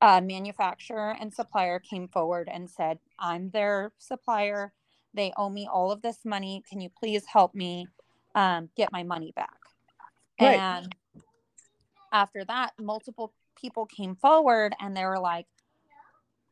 [0.00, 4.72] uh, manufacturer and supplier came forward and said, "I'm their supplier.
[5.12, 6.62] They owe me all of this money.
[6.68, 7.86] Can you please help me
[8.34, 9.58] um, get my money back?"
[10.40, 10.58] Right.
[10.58, 10.94] And
[12.12, 15.46] after that, multiple people came forward and they were like,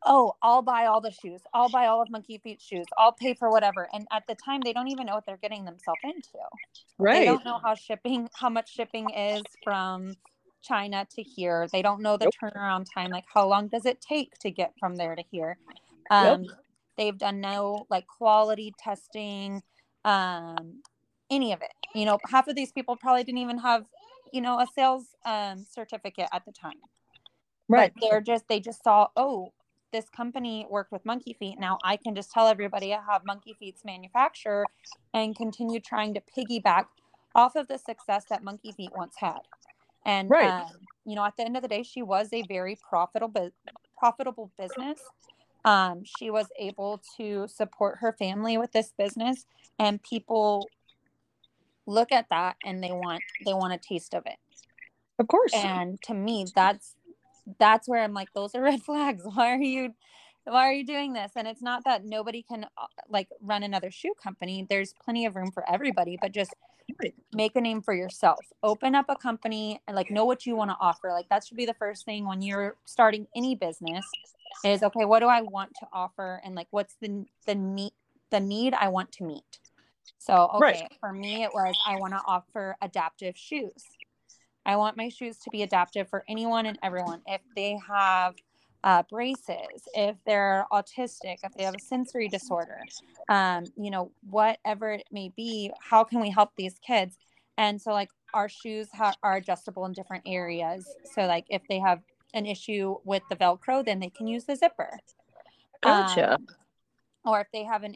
[0.05, 1.41] oh, I'll buy all the shoes.
[1.53, 2.87] I'll buy all of Monkey Feet shoes.
[2.97, 3.89] I'll pay for whatever.
[3.93, 6.39] And at the time, they don't even know what they're getting themselves into.
[6.99, 7.21] Right.
[7.21, 10.17] They don't know how shipping, how much shipping is from
[10.63, 11.69] China to here.
[11.73, 12.53] They don't know the yep.
[12.55, 13.11] turnaround time.
[13.11, 15.59] Like, how long does it take to get from there to here?
[16.11, 16.53] Um, yep.
[16.97, 19.63] They've done no like quality testing,
[20.05, 20.83] um,
[21.31, 21.73] any of it.
[21.95, 23.85] You know, half of these people probably didn't even have,
[24.33, 26.75] you know, a sales um, certificate at the time.
[27.69, 27.93] Right.
[27.95, 29.53] But they're just, they just saw, oh,
[29.93, 31.59] this company worked with Monkey Feet.
[31.59, 34.67] Now I can just tell everybody I have Monkey Feet's manufacturer
[35.15, 36.87] and continue trying to piggyback
[37.35, 39.41] off of the success that Monkey Feet once had.
[40.05, 40.63] And right.
[40.63, 40.71] Um,
[41.05, 43.51] you know, at the end of the day, she was a very profitable
[43.99, 45.01] profitable business.
[45.65, 49.45] Um, she was able to support her family with this business,
[49.79, 50.69] and people
[51.87, 54.37] look at that and they want they want a taste of it.
[55.19, 55.53] Of course.
[55.55, 56.97] And to me, that's
[57.59, 59.23] that's where I'm like, those are red flags.
[59.25, 59.95] Why are you,
[60.45, 61.33] why are you doing this?
[61.37, 64.67] And it's not that nobody can uh, like run another shoe company.
[64.69, 66.55] There's plenty of room for everybody, but just
[67.33, 68.41] make a name for yourself.
[68.63, 71.11] Open up a company and like know what you want to offer.
[71.13, 74.05] Like that should be the first thing when you're starting any business
[74.65, 76.41] is okay, what do I want to offer?
[76.45, 77.93] And like, what's the, the need,
[78.31, 79.59] the need I want to meet?
[80.19, 80.93] So, okay, right.
[81.01, 83.85] for me, it was I want to offer adaptive shoes.
[84.67, 87.23] I want my shoes to be adaptive for anyone and everyone.
[87.27, 88.35] If they have
[88.85, 92.81] uh, braces, if they're autistic, if they have a sensory disorder,
[93.29, 97.17] um, you know, whatever it may be, how can we help these kids?
[97.59, 100.87] And so, like, our shoes ha- are adjustable in different areas.
[101.15, 102.01] So, like, if they have
[102.33, 104.99] an issue with the Velcro, then they can use the zipper.
[105.83, 106.35] Gotcha.
[106.35, 106.47] Um,
[107.25, 107.95] or if they have an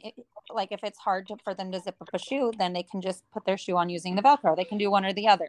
[0.51, 3.01] like if it's hard to, for them to zip up a shoe then they can
[3.01, 5.49] just put their shoe on using the velcro they can do one or the other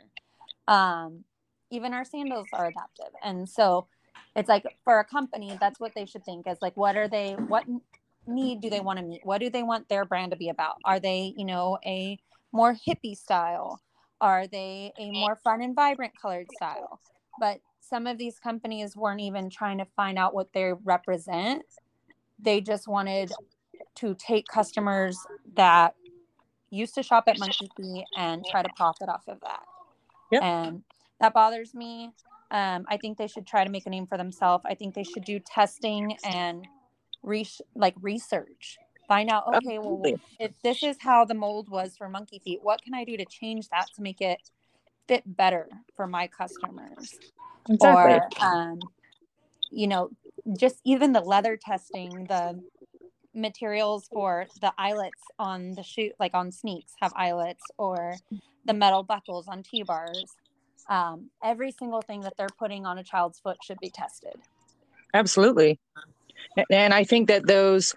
[0.67, 1.23] um,
[1.71, 3.13] even our sandals are adaptive.
[3.23, 3.87] And so
[4.35, 7.33] it's like for a company that's what they should think is like what are they
[7.47, 7.63] what
[8.27, 9.21] need do they want to meet?
[9.23, 10.75] What do they want their brand to be about?
[10.83, 12.17] Are they you know a
[12.51, 13.81] more hippie style?
[14.21, 16.99] Are they a more fun and vibrant colored style?
[17.39, 21.63] But some of these companies weren't even trying to find out what they represent.
[22.39, 23.31] They just wanted
[23.95, 25.17] to take customers
[25.55, 25.95] that
[26.71, 29.61] used to shop at monkey and try to profit off of that
[30.31, 30.43] Yep.
[30.43, 30.83] And
[31.19, 32.11] that bothers me.
[32.51, 34.63] Um, I think they should try to make a name for themselves.
[34.67, 36.67] I think they should do testing and
[37.23, 38.77] re- like research.
[39.07, 40.11] Find out, okay, Absolutely.
[40.11, 43.17] well, if this is how the mold was for monkey feet, what can I do
[43.17, 44.39] to change that to make it
[45.07, 47.19] fit better for my customers?
[47.69, 48.13] Exactly.
[48.13, 48.79] Or, um,
[49.71, 50.09] you know,
[50.57, 52.63] just even the leather testing, the
[53.35, 58.15] materials for the eyelets on the shoe, like on sneaks, have eyelets, or
[58.65, 60.25] the metal buckles on T bars.
[60.89, 64.35] Um, every single thing that they're putting on a child's foot should be tested.
[65.13, 65.79] Absolutely.
[66.69, 67.95] And I think that those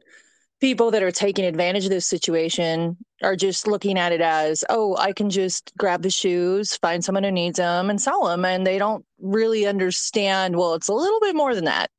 [0.61, 4.97] people that are taking advantage of this situation are just looking at it as, oh,
[4.97, 8.45] I can just grab the shoes, find someone who needs them, and sell them.
[8.45, 11.91] And they don't really understand, well, it's a little bit more than that.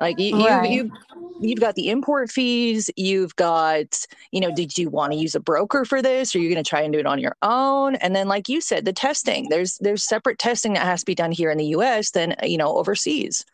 [0.00, 0.70] Like you, right.
[0.70, 0.92] you, you,
[1.40, 2.90] you've got the import fees.
[2.96, 6.34] You've got, you know, did you want to use a broker for this?
[6.34, 7.94] Or you're you going to try and do it on your own?
[7.96, 9.48] And then, like you said, the testing.
[9.48, 12.10] There's there's separate testing that has to be done here in the U.S.
[12.10, 13.44] than you know overseas.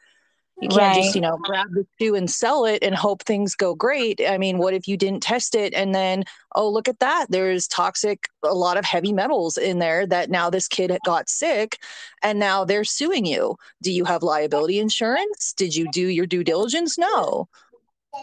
[0.60, 1.02] You can't right.
[1.02, 4.20] just, you know, grab the shoe and sell it and hope things go great.
[4.26, 6.24] I mean, what if you didn't test it and then,
[6.56, 7.26] oh, look at that.
[7.28, 11.78] There's toxic, a lot of heavy metals in there that now this kid got sick
[12.22, 13.56] and now they're suing you.
[13.82, 15.52] Do you have liability insurance?
[15.52, 16.98] Did you do your due diligence?
[16.98, 17.48] No.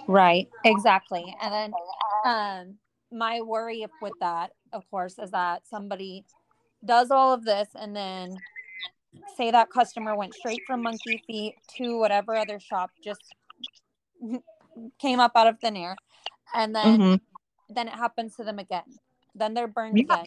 [0.08, 0.50] Right.
[0.66, 1.36] Exactly.
[1.42, 1.74] And then
[2.26, 2.76] um
[3.12, 6.26] my worry with that, of course, is that somebody
[6.84, 8.36] does all of this and then
[9.38, 13.22] say that customer went straight from monkey feet to whatever other shop just
[15.00, 15.96] came up out of thin air
[16.54, 17.74] and then mm-hmm.
[17.74, 18.84] then it happens to them again
[19.34, 20.04] then they're burned yeah.
[20.04, 20.26] again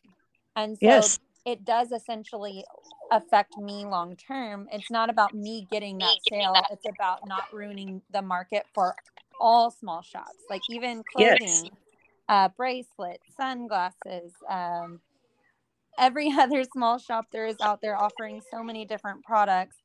[0.57, 1.21] and so yes.
[1.45, 2.65] it does essentially
[3.11, 8.03] affect me long term it's not about me getting that sale it's about not ruining
[8.13, 8.95] the market for
[9.41, 11.65] all small shops like even clothing yes.
[12.29, 15.01] uh, bracelets sunglasses um,
[15.99, 19.77] every other small shop there is out there offering so many different products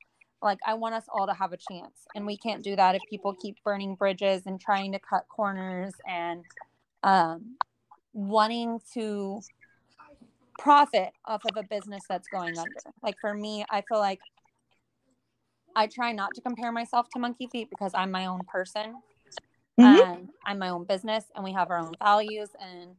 [0.42, 3.02] like i want us all to have a chance and we can't do that if
[3.10, 6.44] people keep burning bridges and trying to cut corners and
[7.04, 7.56] um,
[8.14, 9.42] wanting to
[10.60, 12.72] profit off of a business that's going under
[13.02, 14.20] like for me i feel like
[15.76, 18.94] i try not to compare myself to monkey feet because i'm my own person
[19.80, 20.12] mm-hmm.
[20.12, 22.96] and i'm my own business and we have our own values and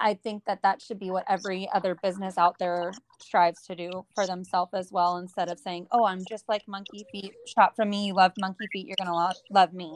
[0.00, 4.04] I think that that should be what every other business out there strives to do
[4.14, 5.18] for themselves as well.
[5.18, 7.32] Instead of saying, "Oh, I'm just like Monkey Feet.
[7.46, 8.06] Shop from me.
[8.06, 8.86] You love Monkey Feet.
[8.86, 9.94] You're gonna love, love me."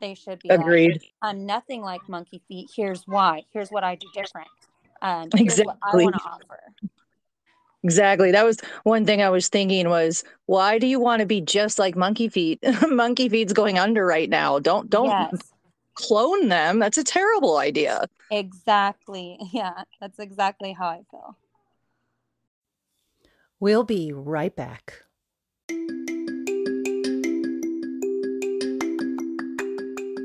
[0.00, 0.92] They should be agreed.
[0.92, 2.70] Like, I'm nothing like Monkey Feet.
[2.74, 3.44] Here's why.
[3.52, 4.48] Here's what I do different.
[5.02, 5.74] Um, exactly.
[5.82, 6.60] I want to offer.
[7.82, 8.30] Exactly.
[8.30, 11.78] That was one thing I was thinking was why do you want to be just
[11.78, 12.62] like Monkey Feet?
[12.88, 14.58] monkey Feet's going under right now.
[14.58, 15.52] Don't don't yes
[16.00, 16.78] clone them.
[16.78, 18.08] That's a terrible idea.
[18.30, 19.38] Exactly.
[19.52, 21.36] Yeah, that's exactly how I feel.
[23.58, 25.02] We'll be right back.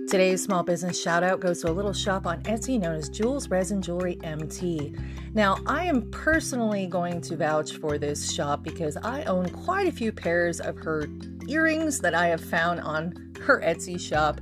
[0.07, 3.49] Today's small business shout out goes to a little shop on Etsy known as Jules
[3.49, 4.95] Resin Jewelry MT.
[5.33, 9.91] Now, I am personally going to vouch for this shop because I own quite a
[9.91, 11.07] few pairs of her
[11.49, 14.39] earrings that I have found on her Etsy shop.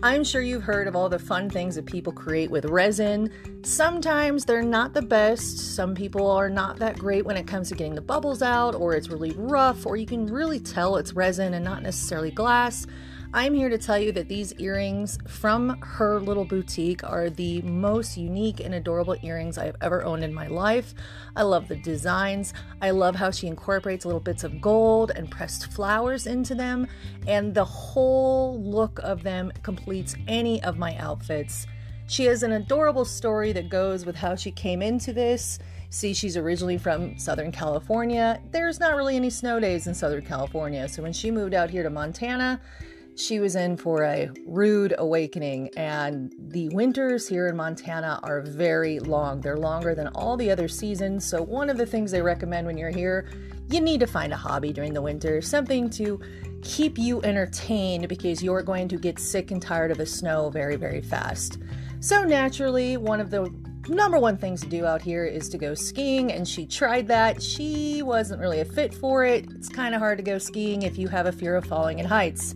[0.00, 3.32] I'm sure you've heard of all the fun things that people create with resin.
[3.64, 5.74] Sometimes they're not the best.
[5.74, 8.94] Some people are not that great when it comes to getting the bubbles out, or
[8.94, 12.86] it's really rough, or you can really tell it's resin and not necessarily glass.
[13.34, 18.16] I'm here to tell you that these earrings from her little boutique are the most
[18.16, 20.94] unique and adorable earrings I've ever owned in my life.
[21.36, 22.54] I love the designs.
[22.80, 26.86] I love how she incorporates little bits of gold and pressed flowers into them,
[27.26, 31.66] and the whole look of them completes any of my outfits.
[32.06, 35.58] She has an adorable story that goes with how she came into this.
[35.90, 38.40] See, she's originally from Southern California.
[38.52, 41.82] There's not really any snow days in Southern California, so when she moved out here
[41.82, 42.58] to Montana,
[43.18, 49.00] she was in for a rude awakening, and the winters here in Montana are very
[49.00, 49.40] long.
[49.40, 51.24] They're longer than all the other seasons.
[51.24, 53.28] So, one of the things they recommend when you're here,
[53.70, 56.20] you need to find a hobby during the winter, something to
[56.62, 60.76] keep you entertained because you're going to get sick and tired of the snow very,
[60.76, 61.58] very fast.
[61.98, 63.52] So, naturally, one of the
[63.88, 67.42] number one things to do out here is to go skiing, and she tried that.
[67.42, 69.50] She wasn't really a fit for it.
[69.56, 72.06] It's kind of hard to go skiing if you have a fear of falling in
[72.06, 72.54] heights.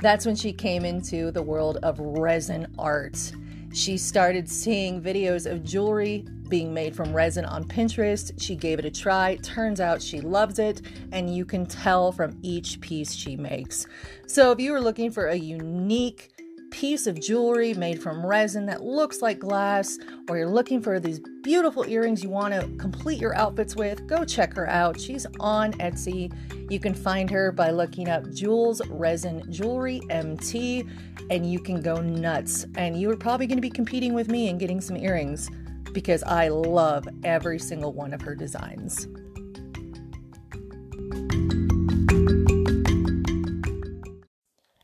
[0.00, 3.32] That's when she came into the world of resin art.
[3.72, 8.32] She started seeing videos of jewelry being made from resin on Pinterest.
[8.40, 9.36] She gave it a try.
[9.42, 10.80] Turns out she loves it,
[11.12, 13.86] and you can tell from each piece she makes.
[14.26, 16.32] So, if you are looking for a unique
[16.70, 21.20] piece of jewelry made from resin that looks like glass, or you're looking for these
[21.42, 25.00] beautiful earrings you want to complete your outfits with, go check her out.
[25.00, 26.32] She's on Etsy.
[26.70, 30.84] You can find her by looking up Jules Resin Jewelry MT,
[31.30, 32.66] and you can go nuts.
[32.76, 35.50] And you are probably going to be competing with me and getting some earrings
[35.92, 39.06] because I love every single one of her designs.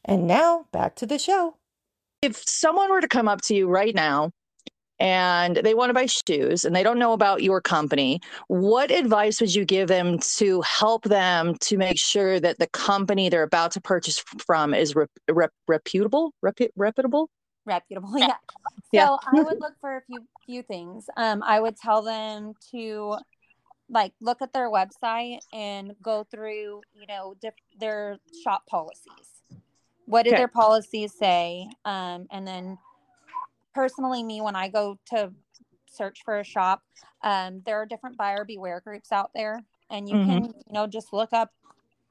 [0.04, 1.56] And now back to the show
[2.22, 4.30] if someone were to come up to you right now
[4.98, 9.40] and they want to buy shoes and they don't know about your company, what advice
[9.40, 13.72] would you give them to help them to make sure that the company they're about
[13.72, 17.28] to purchase from is rep- rep- reputable, Repu- reputable?
[17.66, 18.34] Reputable, yeah.
[18.92, 19.06] yeah.
[19.06, 21.06] So I would look for a few few things.
[21.16, 23.16] Um, I would tell them to
[23.90, 29.35] like look at their website and go through, you know, diff- their shop policies
[30.06, 30.40] what did okay.
[30.40, 32.78] their policies say um, and then
[33.74, 35.30] personally me when i go to
[35.86, 36.82] search for a shop
[37.22, 40.30] um, there are different buyer beware groups out there and you mm-hmm.
[40.30, 41.52] can you know just look up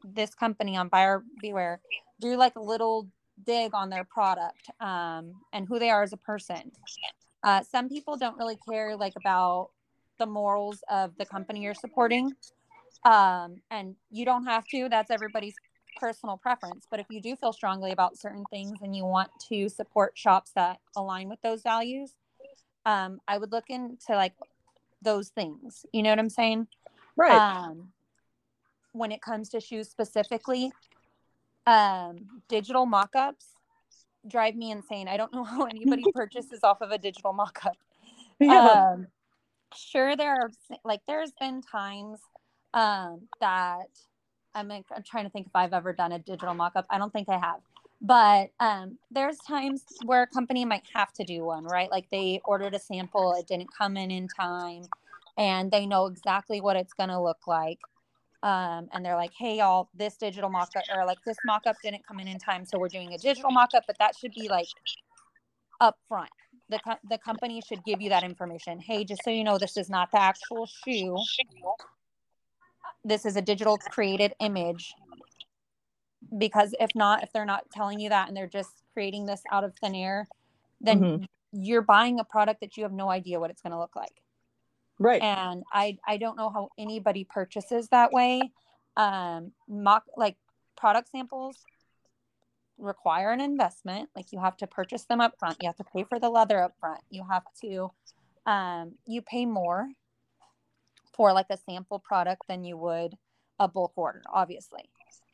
[0.04, 1.80] this company on buyer beware
[2.20, 3.08] do like a little
[3.46, 6.72] dig on their product um, and who they are as a person
[7.44, 9.70] uh, some people don't really care like about
[10.18, 12.32] the morals of the company you're supporting
[13.04, 15.56] um, and you don't have to that's everybody's
[15.96, 19.70] personal preference but if you do feel strongly about certain things and you want to
[19.70, 22.14] support shops that align with those values
[22.86, 24.34] um, i would look into like
[25.02, 26.68] those things you know what i'm saying?
[27.18, 27.32] Right.
[27.32, 27.90] Um,
[28.92, 30.72] when it comes to shoes specifically
[31.68, 33.48] um, digital mock-ups
[34.28, 35.08] drive me insane.
[35.08, 37.78] I don't know how anybody purchases off of a digital mock-up.
[38.40, 38.90] Yeah.
[38.94, 39.08] um,
[39.74, 40.52] sure there are
[40.84, 42.20] like there's been times
[42.74, 43.88] um, that
[44.56, 46.86] I'm, I'm trying to think if I've ever done a digital mock-up.
[46.90, 47.60] I don't think I have.
[48.02, 51.92] But um, there's times where a company might have to do one, right?
[51.92, 54.84] Like they ordered a sample, it didn't come in in time,
[55.38, 57.80] and they know exactly what it's going to look like.
[58.44, 62.20] Um, and they're like, "Hey, y'all, this digital mock-up or like this mock-up didn't come
[62.20, 64.68] in in time, so we're doing a digital mock-up." But that should be like
[65.82, 66.30] up front.
[66.70, 68.80] The co- the company should give you that information.
[68.80, 71.18] Hey, just so you know, this is not the actual shoe
[73.06, 74.94] this is a digital created image.
[76.38, 79.64] Because if not if they're not telling you that and they're just creating this out
[79.64, 80.28] of thin air
[80.82, 81.24] then mm-hmm.
[81.52, 84.22] you're buying a product that you have no idea what it's going to look like.
[84.98, 85.22] Right.
[85.22, 88.42] And i i don't know how anybody purchases that way.
[88.98, 90.38] Um mock like
[90.76, 91.64] product samples
[92.78, 94.10] require an investment.
[94.16, 96.62] Like you have to purchase them up front you have to pay for the leather
[96.62, 97.92] up front you have to
[98.46, 99.88] um you pay more
[101.16, 103.16] for like a sample product than you would
[103.60, 104.90] a bulk order, obviously.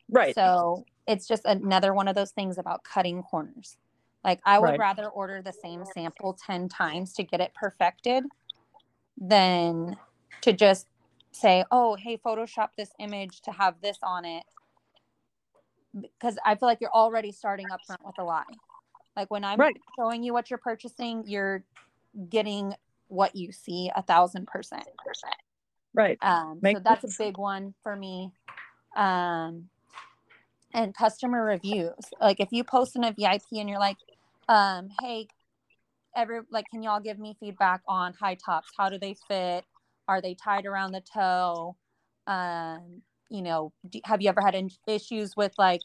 [0.08, 0.34] Right.
[0.34, 3.76] So it's just another one of those things about cutting corners.
[4.24, 4.78] Like I would right.
[4.78, 8.24] rather order the same sample 10 times to get it perfected
[9.18, 9.96] than
[10.42, 10.86] to just
[11.32, 14.44] say, oh, hey, Photoshop this image to have this on it.
[16.00, 18.44] Because I feel like you're already starting up front with a lie.
[19.16, 19.76] Like when I'm right.
[19.98, 21.64] showing you what you're purchasing, you're
[22.28, 22.74] getting
[23.08, 24.86] what you see a thousand percent.
[25.94, 26.18] Right.
[26.22, 28.32] Um, so that's a big one for me.
[28.96, 29.68] Um,
[30.74, 31.92] and customer reviews.
[32.20, 33.98] Like if you post in a VIP and you're like,
[34.48, 35.28] um, hey,
[36.16, 38.68] every like, can y'all give me feedback on high tops?
[38.76, 39.64] How do they fit?
[40.08, 41.76] Are they tied around the toe?
[42.26, 45.80] Um, you know, do, have you ever had in- issues with like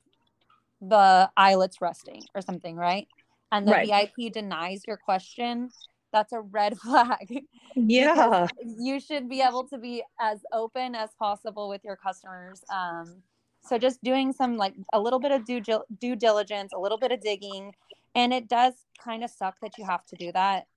[0.81, 3.07] the eyelets rusting or something, right?
[3.51, 3.87] And the right.
[3.87, 5.69] VIP denies your question
[6.17, 7.43] that's a red flag.
[7.75, 8.47] Yeah.
[8.79, 12.63] you should be able to be as open as possible with your customers.
[12.73, 13.21] Um,
[13.63, 15.61] so just doing some like a little bit of due
[15.99, 17.73] due diligence, a little bit of digging,
[18.15, 20.67] and it does kind of suck that you have to do that.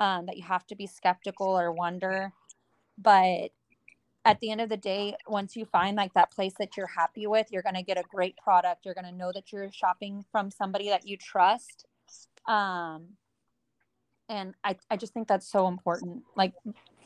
[0.00, 2.32] Um, that you have to be skeptical or wonder,
[2.98, 3.50] but
[4.24, 7.28] at the end of the day, once you find like that place that you're happy
[7.28, 8.84] with, you're going to get a great product.
[8.84, 11.86] You're going to know that you're shopping from somebody that you trust.
[12.48, 13.10] Um,
[14.28, 16.22] and I, I just think that's so important.
[16.36, 16.54] Like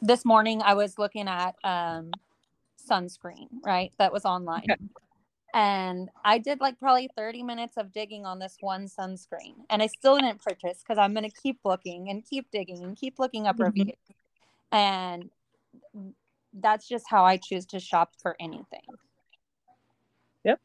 [0.01, 2.11] this morning i was looking at um
[2.89, 3.93] sunscreen right?
[3.99, 4.62] That was online.
[4.71, 4.77] Okay.
[5.55, 9.87] and i did like probably 30 minutes of digging on this one sunscreen and i
[9.87, 13.47] still didn't purchase because i'm going to keep looking and keep digging and keep looking
[13.47, 13.64] up mm-hmm.
[13.64, 13.97] reviews.
[14.71, 15.31] And
[16.53, 18.83] that's just how i choose to shop for anything.
[20.45, 20.61] Yep.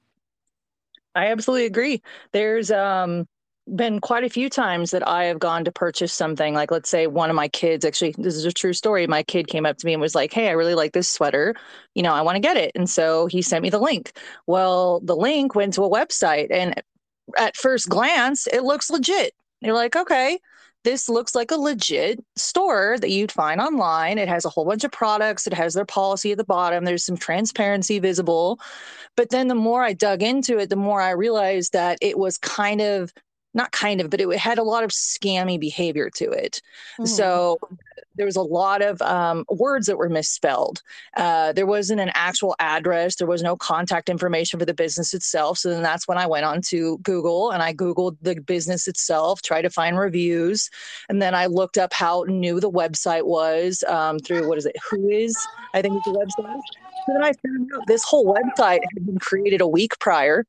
[1.15, 2.01] I absolutely agree.
[2.33, 3.27] There's um
[3.75, 6.53] been quite a few times that I have gone to purchase something.
[6.53, 9.07] Like, let's say one of my kids, actually, this is a true story.
[9.07, 11.55] My kid came up to me and was like, Hey, I really like this sweater.
[11.95, 12.71] You know, I want to get it.
[12.75, 14.17] And so he sent me the link.
[14.47, 16.81] Well, the link went to a website, and
[17.37, 19.33] at first glance, it looks legit.
[19.61, 20.39] You're like, okay,
[20.83, 24.17] this looks like a legit store that you'd find online.
[24.17, 27.05] It has a whole bunch of products, it has their policy at the bottom, there's
[27.05, 28.59] some transparency visible.
[29.15, 32.37] But then the more I dug into it, the more I realized that it was
[32.37, 33.13] kind of
[33.53, 36.61] not kind of, but it had a lot of scammy behavior to it.
[36.93, 37.05] Mm-hmm.
[37.05, 37.59] So
[38.15, 40.81] there was a lot of um, words that were misspelled.
[41.17, 43.15] Uh, there wasn't an actual address.
[43.15, 45.57] There was no contact information for the business itself.
[45.57, 49.41] So then that's when I went on to Google and I Googled the business itself,
[49.41, 50.69] tried to find reviews.
[51.09, 54.75] And then I looked up how new the website was um, through what is it?
[54.89, 55.35] Who is,
[55.73, 56.61] I think is the website.
[57.05, 60.45] So then I found out this whole website had been created a week prior.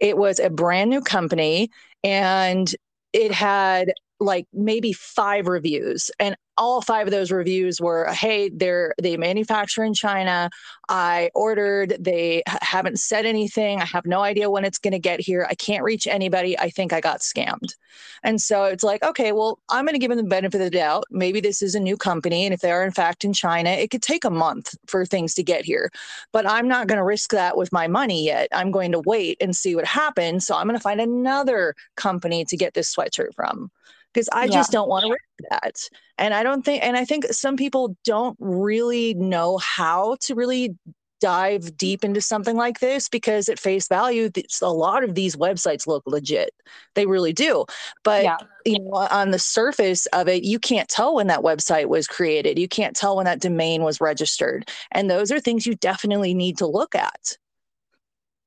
[0.00, 1.70] It was a brand new company
[2.04, 2.74] and
[3.12, 6.10] it had like maybe five reviews.
[6.18, 10.50] And all five of those reviews were, "Hey, they're they manufacture in China.
[10.88, 11.96] I ordered.
[11.98, 13.80] They haven't said anything.
[13.80, 15.46] I have no idea when it's going to get here.
[15.48, 16.58] I can't reach anybody.
[16.58, 17.74] I think I got scammed."
[18.22, 20.70] And so it's like, okay, well, I'm going to give them the benefit of the
[20.70, 21.04] doubt.
[21.10, 23.90] Maybe this is a new company, and if they are in fact in China, it
[23.90, 25.90] could take a month for things to get here.
[26.32, 28.48] But I'm not going to risk that with my money yet.
[28.52, 30.46] I'm going to wait and see what happens.
[30.46, 33.70] So I'm going to find another company to get this sweatshirt from
[34.12, 34.52] because I yeah.
[34.52, 35.88] just don't want to risk that.
[36.16, 40.76] And I don't think, and I think some people don't really know how to really
[41.20, 44.30] dive deep into something like this because at face value
[44.62, 46.50] a lot of these websites look legit.
[46.94, 47.64] They really do.
[48.04, 48.36] But yeah.
[48.64, 52.58] you know on the surface of it you can't tell when that website was created.
[52.58, 54.68] You can't tell when that domain was registered.
[54.92, 57.36] And those are things you definitely need to look at.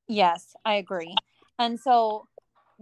[0.08, 1.14] Yes i agree.
[1.58, 2.26] And so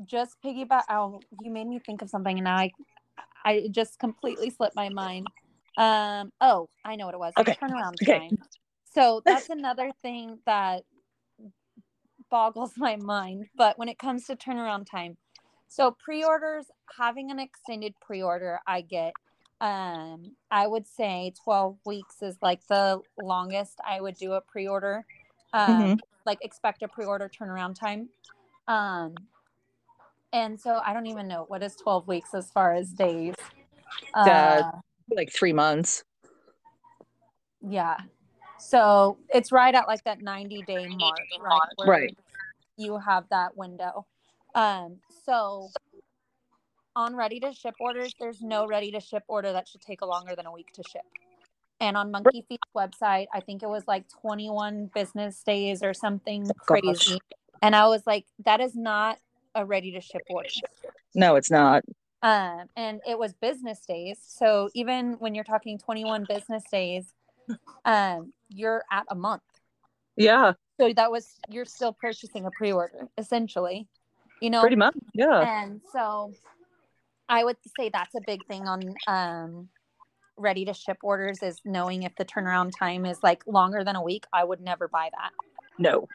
[0.07, 2.71] just piggyback oh you made me think of something and i
[3.45, 5.27] i just completely slipped my mind.
[5.77, 7.33] Um oh i know what it was.
[7.39, 7.55] Okay.
[7.55, 8.19] Turnaround okay.
[8.19, 8.39] time.
[8.85, 10.85] So that's another thing that
[12.31, 15.17] boggles my mind but when it comes to turnaround time
[15.67, 16.67] so pre-orders
[16.97, 19.13] having an extended pre-order i get
[19.61, 25.05] um i would say 12 weeks is like the longest i would do a pre-order
[25.53, 25.95] um mm-hmm.
[26.27, 28.09] like expect a pre-order turnaround time.
[28.69, 29.15] Um
[30.33, 33.35] and so I don't even know what is 12 weeks as far as days.
[34.15, 34.71] Uh,
[35.11, 36.05] like three months.
[37.61, 37.97] Yeah.
[38.59, 41.87] So it's right at like that 90 day mark, right?
[41.87, 42.19] right.
[42.77, 44.07] You have that window.
[44.55, 45.69] Um, so
[46.97, 50.35] on ready to ship orders, there's no ready to ship order that should take longer
[50.37, 51.03] than a week to ship.
[51.81, 56.47] And on Monkey Feet's website, I think it was like 21 business days or something
[56.47, 57.19] oh, crazy.
[57.63, 59.19] And I was like, that is not
[59.55, 60.49] a ready to ship order.
[61.15, 61.83] No, it's not.
[62.23, 64.19] Um, and it was business days.
[64.23, 67.13] So even when you're talking 21 business days,
[67.85, 69.43] um, you're at a month.
[70.17, 70.53] Yeah.
[70.79, 73.87] So that was you're still purchasing a pre-order essentially.
[74.41, 74.95] You know, pretty much.
[75.15, 75.63] Yeah.
[75.63, 76.33] And so
[77.29, 79.69] I would say that's a big thing on um
[80.37, 84.03] ready to ship orders is knowing if the turnaround time is like longer than a
[84.03, 84.25] week.
[84.33, 85.31] I would never buy that.
[85.79, 86.07] No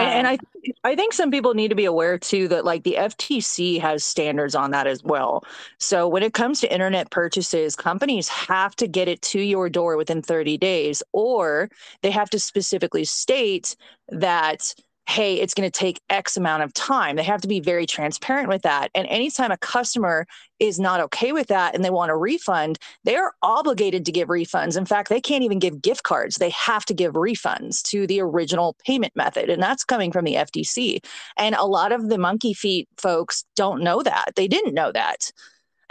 [0.00, 0.38] and, I, um,
[0.84, 4.54] I think some people need to be aware too that like the FTC has standards
[4.54, 5.44] on that as well.
[5.78, 9.96] So when it comes to internet purchases, companies have to get it to your door
[9.96, 11.70] within 30 days, or
[12.02, 13.76] they have to specifically state
[14.08, 14.74] that
[15.08, 17.16] hey, it's going to take X amount of time.
[17.16, 18.90] They have to be very transparent with that.
[18.94, 20.26] And anytime a customer
[20.60, 24.76] is not okay with that and they want a refund, they're obligated to give refunds.
[24.76, 26.36] In fact, they can't even give gift cards.
[26.36, 29.50] They have to give refunds to the original payment method.
[29.50, 31.04] And that's coming from the FTC.
[31.36, 34.32] And a lot of the monkey feet folks don't know that.
[34.36, 35.32] They didn't know that.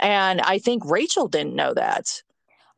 [0.00, 2.22] And I think Rachel didn't know that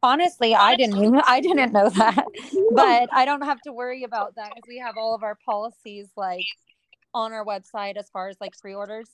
[0.05, 2.25] honestly i didn't even i didn't know that
[2.73, 6.09] but i don't have to worry about that because we have all of our policies
[6.17, 6.45] like
[7.15, 9.09] on our website as far as like pre-orders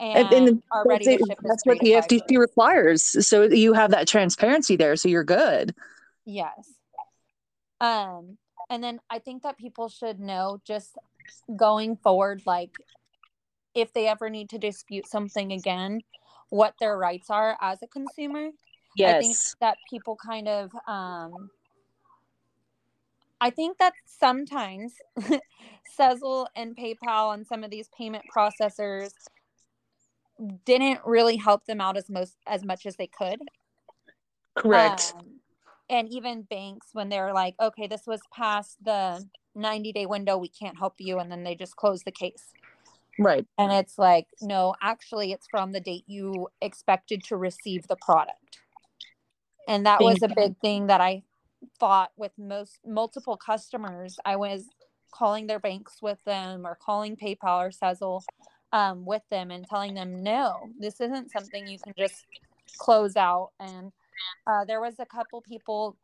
[0.00, 3.90] and, and, and are ready to ship that's what the ftc requires so you have
[3.90, 5.74] that transparency there so you're good.
[6.24, 6.74] Yes.
[7.80, 8.36] Um
[8.70, 10.96] and then i think that people should know just
[11.56, 12.70] going forward like
[13.74, 16.00] if they ever need to dispute something again
[16.50, 18.50] what their rights are as a consumer
[18.98, 19.16] Yes.
[19.16, 21.50] I think that people kind of um
[23.40, 24.94] I think that sometimes
[25.98, 29.12] Sezzle and PayPal and some of these payment processors
[30.64, 33.38] didn't really help them out as most as much as they could.
[34.56, 35.14] Correct.
[35.16, 35.40] Um,
[35.88, 39.24] and even banks when they're like, okay, this was past the
[39.54, 42.52] 90 day window, we can't help you, and then they just close the case.
[43.20, 43.46] Right.
[43.58, 48.60] And it's like, no, actually, it's from the date you expected to receive the product
[49.68, 51.22] and that was a big thing that i
[51.78, 54.66] thought with most multiple customers i was
[55.12, 58.22] calling their banks with them or calling paypal or sezzle
[58.72, 62.26] um, with them and telling them no this isn't something you can just
[62.76, 63.50] close out.
[63.60, 63.92] And
[64.46, 65.96] uh, there was a couple people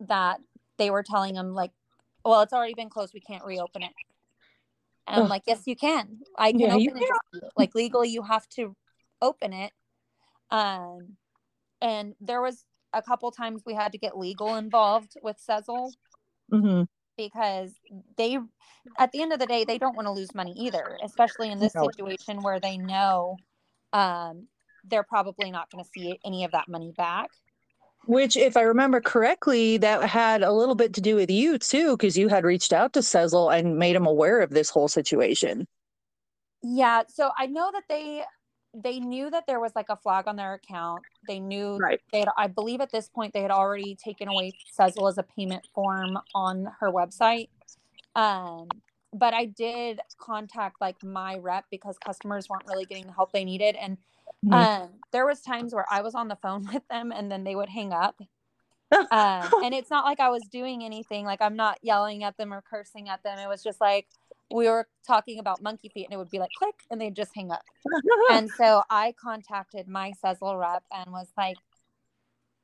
[0.00, 0.38] that
[0.76, 1.72] they were telling them like
[2.24, 3.14] well it's already been closed.
[3.14, 3.90] We can't reopen it.
[5.08, 6.20] And i'm like yes you can.
[6.36, 8.76] I can yeah, open it like legally you have to
[9.20, 9.72] open it.
[10.50, 11.16] Um
[11.80, 15.92] and there was a couple times we had to get legal involved with Sezzle
[16.52, 16.82] mm-hmm.
[17.16, 17.72] because
[18.16, 18.38] they,
[18.98, 21.58] at the end of the day, they don't want to lose money either, especially in
[21.58, 21.84] this no.
[21.84, 23.36] situation where they know
[23.92, 24.48] um,
[24.84, 27.28] they're probably not going to see any of that money back.
[28.06, 31.96] Which, if I remember correctly, that had a little bit to do with you too,
[31.96, 35.66] because you had reached out to Sezzle and made them aware of this whole situation.
[36.62, 37.02] Yeah.
[37.08, 38.24] So I know that they
[38.74, 41.02] they knew that there was like a flag on their account.
[41.26, 42.00] They knew Right.
[42.12, 45.22] they had, I believe at this point they had already taken away Sezzle as a
[45.22, 47.48] payment form on her website.
[48.14, 48.68] Um,
[49.12, 53.44] but I did contact like my rep because customers weren't really getting the help they
[53.44, 53.76] needed.
[53.76, 53.96] And
[54.44, 54.52] Mhm.
[54.52, 57.54] um, there was times where I was on the phone with them and then they
[57.54, 58.20] would hang up.
[58.92, 61.24] um, and it's not like I was doing anything.
[61.24, 63.38] Like I'm not yelling at them or cursing at them.
[63.38, 64.08] It was just like
[64.50, 67.34] we were talking about monkey feet and it would be like click and they'd just
[67.34, 67.62] hang up.
[68.30, 71.56] and so I contacted my Sezzle rep and was like,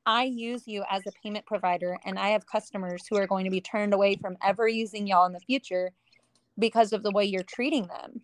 [0.06, 3.50] I use you as a payment provider, and I have customers who are going to
[3.50, 5.92] be turned away from ever using y'all in the future
[6.58, 8.20] because of the way you're treating them.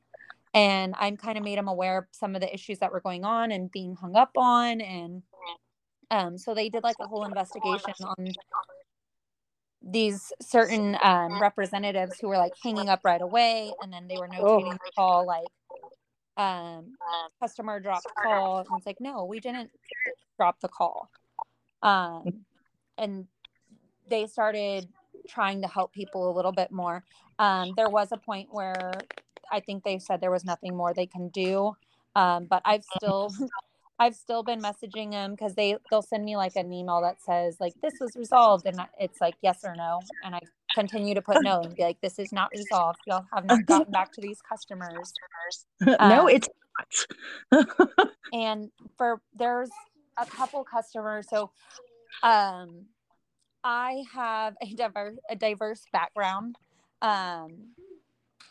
[0.53, 3.25] And I'm kind of made them aware of some of the issues that were going
[3.25, 4.81] on and being hung up on.
[4.81, 5.23] And
[6.11, 8.29] um, so they did like a whole investigation on
[9.83, 13.73] these certain um, representatives who were like hanging up right away.
[13.83, 15.47] And then they were notating the call like,
[16.37, 16.95] um,
[17.41, 18.59] customer dropped call.
[18.59, 19.71] And it's like, no, we didn't
[20.37, 21.11] drop the call.
[21.83, 22.45] Um,
[22.99, 23.27] and
[24.09, 24.89] they started
[25.29, 27.05] trying to help people a little bit more.
[27.39, 28.93] Um, there was a point where
[29.51, 31.75] I think they said there was nothing more they can do.
[32.15, 33.33] Um, but I've still,
[34.01, 37.59] I've still been messaging them because they they'll send me like an email that says
[37.61, 40.41] like this was resolved, and it's like yes or no, and I
[40.75, 42.99] continue to put no and be like this is not resolved.
[43.07, 45.13] Y'all have not gotten back to these customers.
[45.81, 46.49] no, um, it's
[47.53, 48.09] not.
[48.33, 49.71] and for there's
[50.17, 51.51] a couple customers so
[52.23, 52.87] um
[53.65, 56.57] i have a diverse a diverse background
[57.03, 57.51] um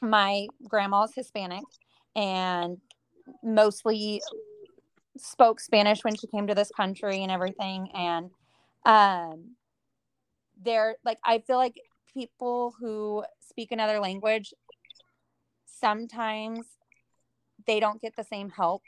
[0.01, 1.63] my grandma's hispanic
[2.15, 2.77] and
[3.43, 4.21] mostly
[5.19, 8.29] spoke spanish when she came to this country and everything and
[8.85, 9.55] um
[10.63, 11.79] they're like i feel like
[12.13, 14.53] people who speak another language
[15.65, 16.65] sometimes
[17.67, 18.81] they don't get the same help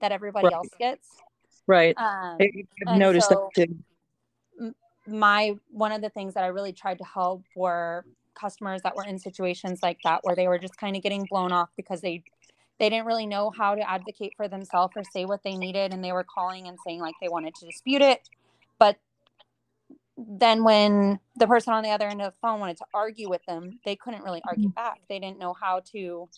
[0.00, 0.54] that everybody Right.
[0.54, 1.08] else gets
[1.66, 1.96] right.
[1.98, 2.38] um
[2.86, 4.74] I've noticed so- that too.
[5.06, 8.04] my one of the things that I really tried to help were
[8.34, 11.52] customers that were in situations like that where they were just kind of getting blown
[11.52, 12.22] off because they
[12.78, 16.04] they didn't really know how to advocate for themselves or say what they needed and
[16.04, 18.28] they were calling and saying like they wanted to dispute it
[18.78, 18.96] but
[20.16, 23.44] then when the person on the other end of the phone wanted to argue with
[23.46, 26.28] them they couldn't really argue back they didn't know how to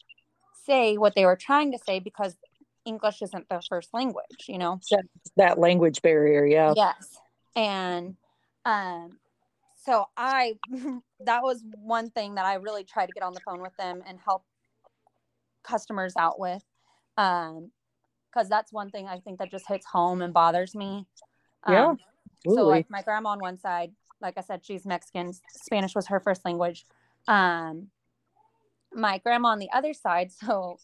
[0.64, 2.36] say what they were trying to say because
[2.84, 4.80] english isn't their first language you know
[5.36, 6.72] That language barrier, yeah.
[6.76, 7.18] Yes.
[7.54, 8.16] And
[8.64, 9.18] um
[9.84, 10.58] so I
[11.20, 14.02] that was one thing that I really tried to get on the phone with them
[14.06, 14.44] and help
[15.66, 16.62] customers out with.
[17.16, 17.70] Um
[18.32, 21.06] because that's one thing I think that just hits home and bothers me.
[21.66, 21.98] Yeah, Um,
[22.46, 25.32] so like my grandma on one side, like I said, she's Mexican.
[25.52, 26.84] Spanish was her first language.
[27.28, 27.88] Um
[28.92, 30.78] my grandma on the other side, so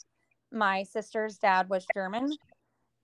[0.50, 2.36] my sister's dad was German.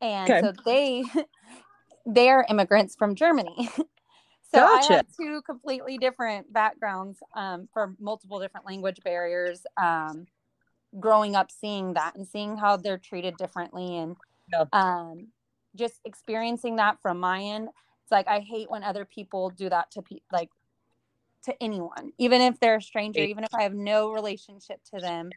[0.01, 0.41] And Okay.
[0.41, 1.05] so they
[2.07, 3.68] they're immigrants from Germany.
[4.53, 4.93] so I Gotcha.
[4.95, 9.62] had two completely different backgrounds um, for multiple different language barriers.
[9.76, 10.26] Um,
[10.99, 14.16] growing up, seeing that and seeing how they're treated differently, and
[14.53, 14.64] Yeah.
[14.72, 15.28] um,
[15.74, 17.68] just experiencing that from my end.
[18.03, 20.51] It's like I hate when other people do that to people, like
[21.45, 25.30] to anyone, even if they're a stranger, even if I have no relationship to them.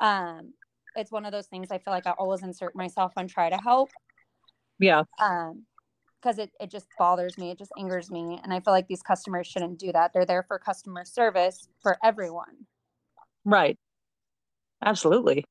[0.00, 0.54] Um,
[0.96, 3.56] it's one of those things I feel like I always insert myself and try to
[3.58, 3.90] help
[4.80, 5.02] yeah.
[5.20, 5.64] um
[6.20, 9.02] because it, it just bothers me it just angers me and i feel like these
[9.02, 12.66] customers shouldn't do that they're there for customer service for everyone
[13.44, 13.78] Right.
[14.84, 15.44] Absolutely.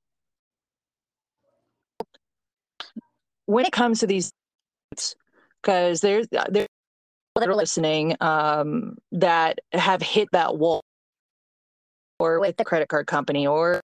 [3.46, 4.32] When it comes to these,
[5.62, 6.68] because there's uh, people
[7.36, 10.82] that are listening um, that have hit that wall,
[12.20, 13.82] or with the credit card company, or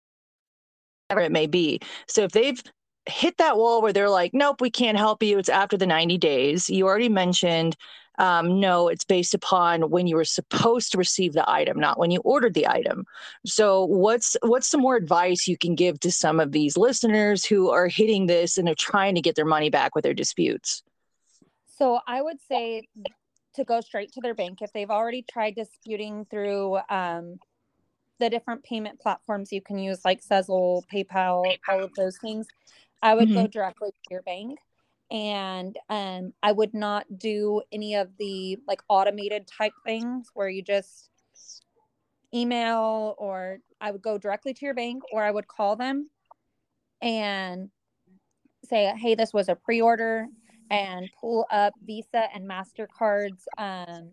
[1.09, 1.79] whatever it may be.
[2.07, 2.61] So if they've
[3.07, 5.37] hit that wall where they're like, nope, we can't help you.
[5.37, 6.69] It's after the 90 days.
[6.69, 7.75] You already mentioned,
[8.17, 12.11] um, no, it's based upon when you were supposed to receive the item, not when
[12.11, 13.05] you ordered the item.
[13.45, 17.69] So what's what's some more advice you can give to some of these listeners who
[17.69, 20.81] are hitting this and are trying to get their money back with their disputes?
[21.77, 22.87] so i would say
[23.53, 27.37] to go straight to their bank if they've already tried disputing through um,
[28.19, 32.47] the different payment platforms you can use like Sezzle, PayPal, all of those things.
[33.01, 34.59] I would go directly to your bank
[35.11, 40.61] and um, I would not do any of the like automated type things where you
[40.61, 41.09] just
[42.33, 46.09] email or I would go directly to your bank or I would call them
[47.01, 47.69] and
[48.63, 50.27] say, hey, this was a pre order
[50.71, 54.09] and pull up Visa and MasterCard's um,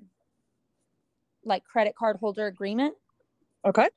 [1.45, 2.95] like credit card holder agreement
[3.65, 3.89] Okay.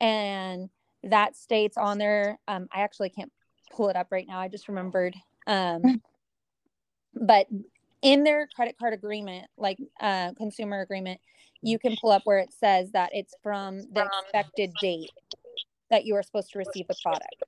[0.00, 0.68] and
[1.02, 3.32] that states on there um, i actually can't
[3.76, 5.14] pull it up right now i just remembered
[5.46, 6.00] Um, mm.
[7.14, 7.46] but
[8.02, 11.20] in their credit card agreement, like uh, consumer agreement,
[11.62, 15.10] you can pull up where it says that it's from the expected date
[15.90, 17.42] that you are supposed to receive the product.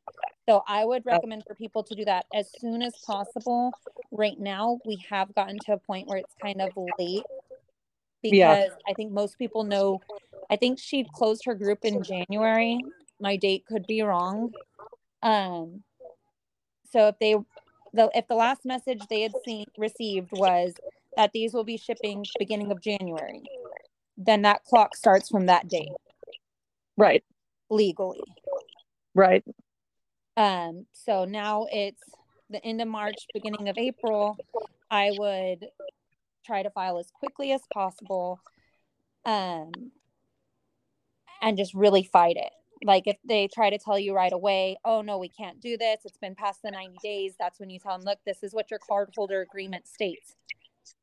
[0.48, 3.72] So I would recommend for people to do that as soon as possible.
[4.10, 7.22] Right now, we have gotten to a point where it's kind of late
[8.22, 8.66] because yeah.
[8.88, 10.00] I think most people know.
[10.50, 12.80] I think she closed her group in January.
[13.20, 14.52] My date could be wrong.
[15.22, 15.82] Um,
[16.90, 17.36] so if they,
[17.92, 20.74] the if the last message they had seen received was
[21.16, 23.42] that these will be shipping beginning of January,
[24.16, 25.92] then that clock starts from that date.
[26.96, 27.24] Right.
[27.70, 28.20] Legally.
[29.14, 29.44] Right.
[30.36, 30.86] Um.
[30.92, 32.02] So now it's
[32.50, 34.36] the end of March, beginning of April.
[34.90, 35.66] I would
[36.46, 38.40] try to file as quickly as possible
[39.24, 39.70] um,
[41.42, 42.52] and just really fight it.
[42.84, 45.98] Like if they try to tell you right away, oh no, we can't do this,
[46.04, 48.70] it's been past the 90 days, that's when you tell them, look, this is what
[48.70, 50.36] your cardholder agreement states.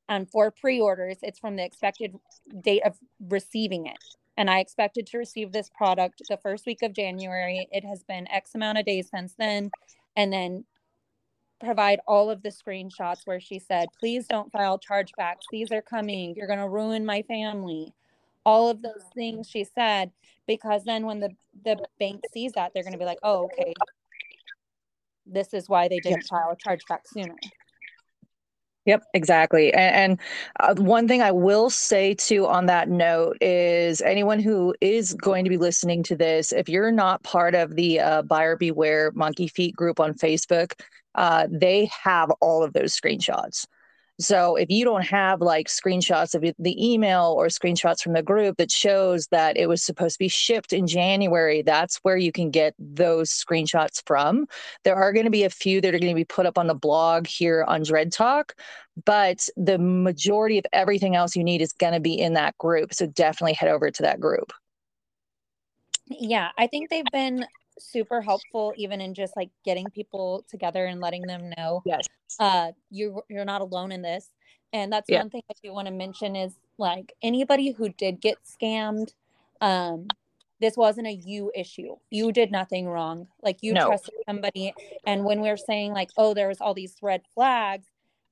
[0.07, 2.15] And for pre orders, it's from the expected
[2.61, 3.97] date of receiving it.
[4.37, 7.67] And I expected to receive this product the first week of January.
[7.71, 9.71] It has been X amount of days since then.
[10.15, 10.65] And then
[11.59, 15.45] provide all of the screenshots where she said, please don't file chargebacks.
[15.51, 16.35] These are coming.
[16.35, 17.93] You're going to ruin my family.
[18.45, 20.11] All of those things she said,
[20.47, 21.29] because then when the,
[21.63, 23.73] the bank sees that, they're going to be like, oh, okay,
[25.25, 27.35] this is why they didn't file a chargeback sooner.
[28.85, 29.73] Yep, exactly.
[29.73, 30.19] And, and
[30.59, 35.43] uh, one thing I will say too on that note is anyone who is going
[35.43, 39.47] to be listening to this, if you're not part of the uh, Buyer Beware Monkey
[39.47, 40.73] Feet group on Facebook,
[41.15, 43.65] uh, they have all of those screenshots.
[44.19, 48.57] So if you don't have like screenshots of the email or screenshots from the group
[48.57, 52.49] that shows that it was supposed to be shipped in January, that's where you can
[52.49, 54.47] get those screenshots from.
[54.85, 56.67] There are going to be a few that are going to be put up on
[56.67, 58.51] the blog here on DredTok,
[59.03, 62.93] but the majority of everything else you need is going to be in that group.
[62.93, 64.53] So definitely head over to that group.
[66.07, 67.45] Yeah, I think they've been
[67.79, 72.05] super helpful even in just like getting people together and letting them know yes
[72.39, 74.29] uh you you're not alone in this
[74.73, 75.19] and that's yeah.
[75.19, 79.13] one thing i do want to mention is like anybody who did get scammed
[79.61, 80.07] um
[80.61, 83.87] this wasn't a you issue you did nothing wrong like you no.
[83.87, 84.73] trusted somebody
[85.05, 87.85] and when we we're saying like oh there was all these red flags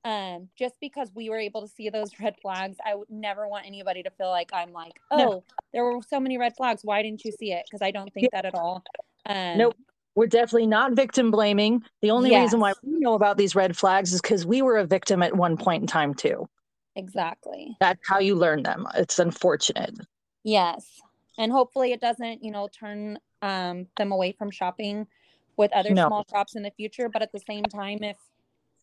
[0.04, 3.66] um just because we were able to see those red flags i would never want
[3.66, 5.44] anybody to feel like i'm like oh no.
[5.72, 8.28] there were so many red flags why didn't you see it because i don't think
[8.32, 8.40] yeah.
[8.40, 8.82] that at all
[9.26, 9.76] um, nope.
[10.16, 11.82] We're definitely not victim blaming.
[12.00, 12.44] The only yes.
[12.44, 15.36] reason why we know about these red flags is because we were a victim at
[15.36, 16.48] one point in time, too.
[16.94, 17.76] Exactly.
[17.80, 18.86] That's how you learn them.
[18.94, 19.98] It's unfortunate.
[20.44, 21.00] Yes.
[21.36, 25.08] And hopefully it doesn't, you know, turn um, them away from shopping
[25.56, 26.06] with other no.
[26.06, 27.08] small shops in the future.
[27.08, 28.18] But at the same time, if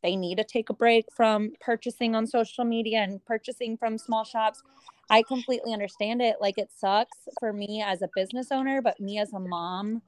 [0.04, 4.26] they need to take a break from purchasing on social media and purchasing from small
[4.26, 4.62] shops,
[5.10, 6.38] I completely understand it.
[6.42, 10.02] Like it sucks for me as a business owner, but me as a mom,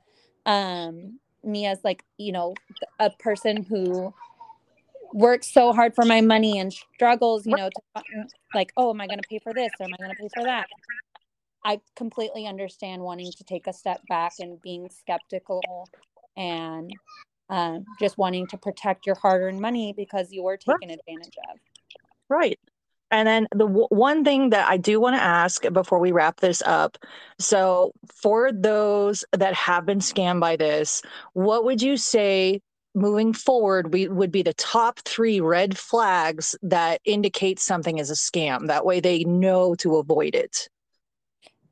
[0.46, 2.54] um me as like you know
[3.00, 4.14] a person who
[5.14, 8.04] works so hard for my money and struggles you know to
[8.54, 10.30] like oh am i going to pay for this or am i going to pay
[10.34, 10.68] for that?
[11.66, 15.88] I completely understand wanting to take a step back and being skeptical
[16.36, 16.92] and
[17.50, 21.60] um, just wanting to protect your hard-earned money because you were taken advantage of.
[22.28, 22.60] Right
[23.14, 26.42] and then the w- one thing that I do want to ask before we wrap
[26.42, 26.98] this up
[27.40, 31.02] so, for those that have been scammed by this,
[31.34, 32.62] what would you say
[32.96, 38.14] moving forward we would be the top three red flags that indicate something is a
[38.14, 38.68] scam?
[38.68, 40.70] That way they know to avoid it.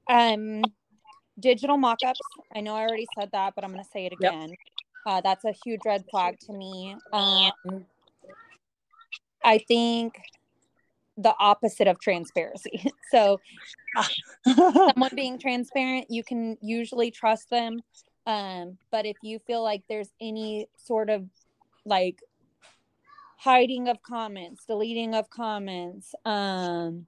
[0.09, 0.63] Um,
[1.39, 2.19] digital mock-ups.
[2.55, 4.49] I know I already said that, but I'm going to say it again.
[4.49, 4.57] Yep.
[5.05, 6.95] Uh, that's a huge red flag to me.
[7.13, 7.85] Um,
[9.43, 10.15] I think
[11.21, 12.91] the opposite of transparency.
[13.11, 13.41] So,
[14.55, 17.81] someone being transparent, you can usually trust them.
[18.25, 21.25] Um, but if you feel like there's any sort of
[21.83, 22.21] like
[23.37, 27.05] hiding of comments, deleting of comments, um,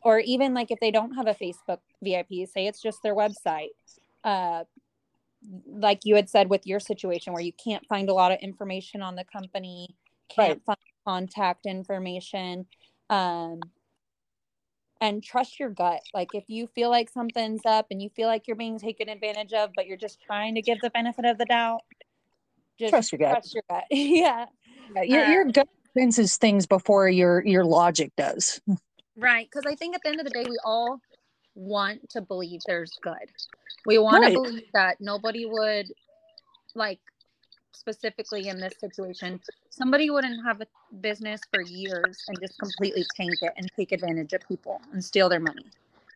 [0.00, 3.70] or even like if they don't have a Facebook VIP, say it's just their website.
[4.22, 4.62] Uh,
[5.66, 9.02] like you had said with your situation where you can't find a lot of information
[9.02, 9.96] on the company,
[10.28, 10.76] can't right.
[10.76, 12.66] find contact information
[13.10, 13.60] um
[15.00, 16.00] and trust your gut.
[16.14, 19.52] Like if you feel like something's up and you feel like you're being taken advantage
[19.52, 21.80] of but you're just trying to give the benefit of the doubt
[22.78, 23.32] just trust your gut.
[23.32, 23.84] trust your gut.
[23.90, 24.46] Yeah.
[24.94, 28.60] yeah your, um, your gut senses things before your your logic does.
[29.16, 31.00] Right because i think at the end of the day we all
[31.56, 33.14] want to believe there's good.
[33.86, 34.34] We want right.
[34.34, 35.86] to believe that nobody would
[36.74, 37.00] like
[37.76, 40.66] specifically in this situation, somebody wouldn't have a
[41.00, 45.28] business for years and just completely tank it and take advantage of people and steal
[45.28, 45.66] their money.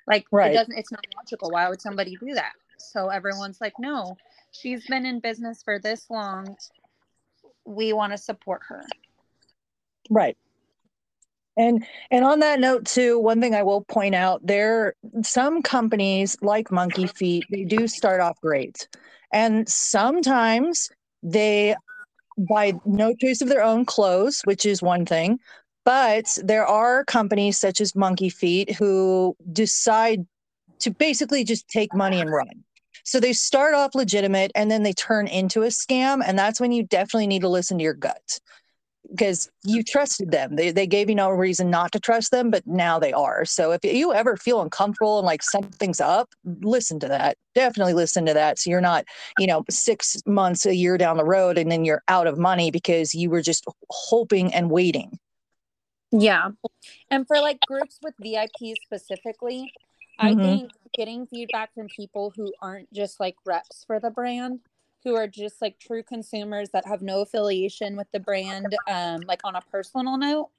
[0.06, 0.50] Like right.
[0.50, 1.50] it doesn't it's not logical.
[1.50, 2.52] Why would somebody do that?
[2.78, 4.16] So everyone's like, no,
[4.52, 6.56] she's been in business for this long.
[7.64, 8.84] We want to support her.
[10.08, 10.36] Right.
[11.56, 16.36] And and on that note too, one thing I will point out, there some companies
[16.40, 18.88] like Monkey Feet, they do start off great.
[19.32, 20.90] And sometimes
[21.22, 21.74] they
[22.48, 25.38] by no choice of their own close, which is one thing.
[25.84, 30.26] But there are companies such as Monkey Feet who decide
[30.80, 32.64] to basically just take money and run.
[33.04, 36.22] So they start off legitimate and then they turn into a scam.
[36.24, 38.40] And that's when you definitely need to listen to your gut
[39.10, 40.56] because you trusted them.
[40.56, 43.44] They, they gave you no reason not to trust them, but now they are.
[43.44, 46.30] So if you ever feel uncomfortable and like something's up,
[46.62, 47.36] listen to that.
[47.54, 48.58] Definitely listen to that.
[48.58, 49.04] So you're not,
[49.38, 52.70] you know, six months, a year down the road, and then you're out of money
[52.70, 55.18] because you were just hoping and waiting.
[56.12, 56.50] Yeah.
[57.10, 59.72] And for like groups with VIPs specifically,
[60.18, 60.40] I mm-hmm.
[60.40, 64.60] think getting feedback from people who aren't just like reps for the brand
[65.04, 69.40] who are just like true consumers that have no affiliation with the brand um like
[69.44, 70.50] on a personal note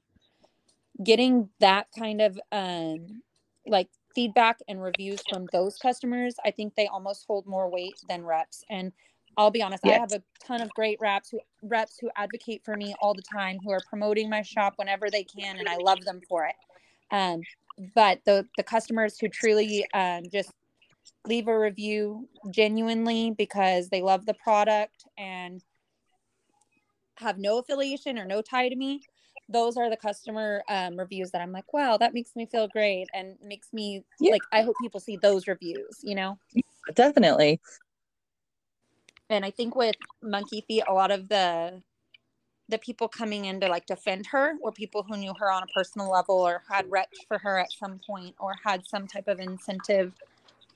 [1.04, 3.22] getting that kind of um
[3.66, 8.26] like feedback and reviews from those customers i think they almost hold more weight than
[8.26, 8.92] reps and
[9.38, 9.98] i'll be honest yes.
[9.98, 13.22] i have a ton of great reps who reps who advocate for me all the
[13.22, 16.56] time who are promoting my shop whenever they can and i love them for it
[17.12, 17.42] um
[17.96, 20.52] but the the customers who truly um just
[21.26, 25.64] leave a review genuinely because they love the product and
[27.16, 29.02] have no affiliation or no tie to me.
[29.48, 33.08] Those are the customer um, reviews that i'm like wow that makes me feel great
[33.14, 34.32] and makes me yeah.
[34.32, 36.38] like i hope people see those reviews you know?
[36.96, 37.60] Definitely.
[39.30, 41.82] And i think with monkey feet a lot of the
[42.70, 45.68] the people coming in to like defend her were people who knew her on a
[45.68, 49.40] personal level or had reps for her at some point or had some type of
[49.40, 50.14] incentive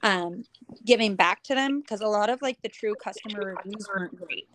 [0.04, 0.43] um,
[0.86, 4.48] giving back to them because a lot of like the true customer reviews weren't great.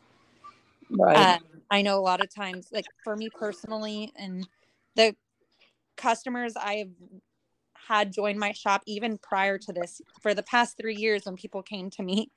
[0.90, 1.36] Right.
[1.36, 4.46] Um, I know a lot of times, like for me personally, and
[4.96, 5.14] the
[5.96, 6.90] customers I've
[7.74, 11.62] had join my shop even prior to this for the past three years when people
[11.62, 12.30] came to me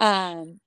[0.00, 0.60] um,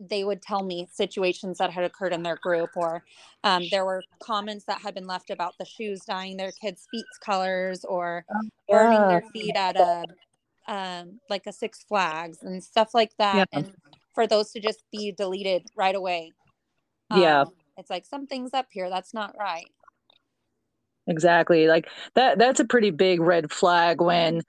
[0.00, 3.02] they would tell me situations that had occurred in their group or
[3.44, 7.06] um, there were comments that had been left about the shoes dyeing their kids feet
[7.24, 8.24] colors or
[8.68, 10.04] burning their feet at a
[10.68, 13.48] um, like a Six Flags and stuff like that.
[13.52, 13.58] Yeah.
[13.58, 13.72] And
[14.14, 16.32] for those to just be deleted right away.
[17.10, 17.44] Um, yeah.
[17.76, 18.90] It's like something's up here.
[18.90, 19.70] That's not right.
[21.06, 21.68] Exactly.
[21.68, 24.42] Like that, that's a pretty big red flag when,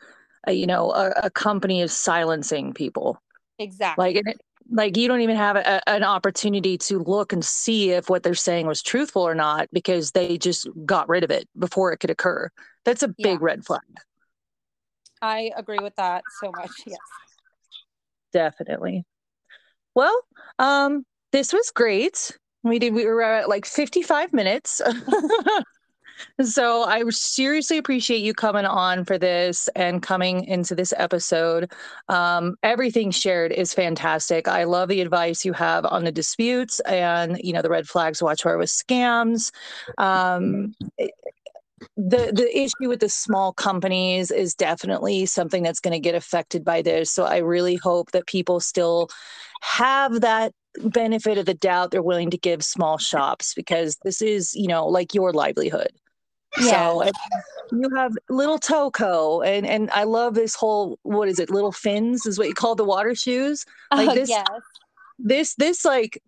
[0.47, 3.21] uh, you know, a, a, company is silencing people.
[3.59, 4.13] Exactly.
[4.13, 4.37] Like,
[4.71, 8.35] like you don't even have a, an opportunity to look and see if what they're
[8.35, 12.09] saying was truthful or not because they just got rid of it before it could
[12.09, 12.49] occur.
[12.83, 13.37] That's a big yeah.
[13.39, 13.81] red flag.
[15.21, 16.71] I agree with that so much.
[16.85, 16.97] Yes.
[18.31, 19.05] Definitely.
[19.95, 20.21] Well,
[20.59, 22.37] um, this was great.
[22.63, 24.81] We did we were at like 55 minutes.
[26.43, 31.71] so I seriously appreciate you coming on for this and coming into this episode.
[32.09, 34.47] Um, everything shared is fantastic.
[34.47, 38.21] I love the advice you have on the disputes and you know the red flags
[38.21, 39.51] watch for with scams.
[39.97, 40.75] Um,
[41.95, 46.63] the the issue with the small companies is definitely something that's going to get affected
[46.63, 49.09] by this so i really hope that people still
[49.61, 50.53] have that
[50.85, 54.87] benefit of the doubt they're willing to give small shops because this is you know
[54.87, 55.91] like your livelihood
[56.57, 56.71] yeah.
[56.71, 57.11] So
[57.71, 61.49] you have little Toe Co, and and I love this whole what is it?
[61.49, 63.65] Little fins is what you call the water shoes.
[63.93, 64.47] Like oh, this, yes.
[65.19, 66.21] this this like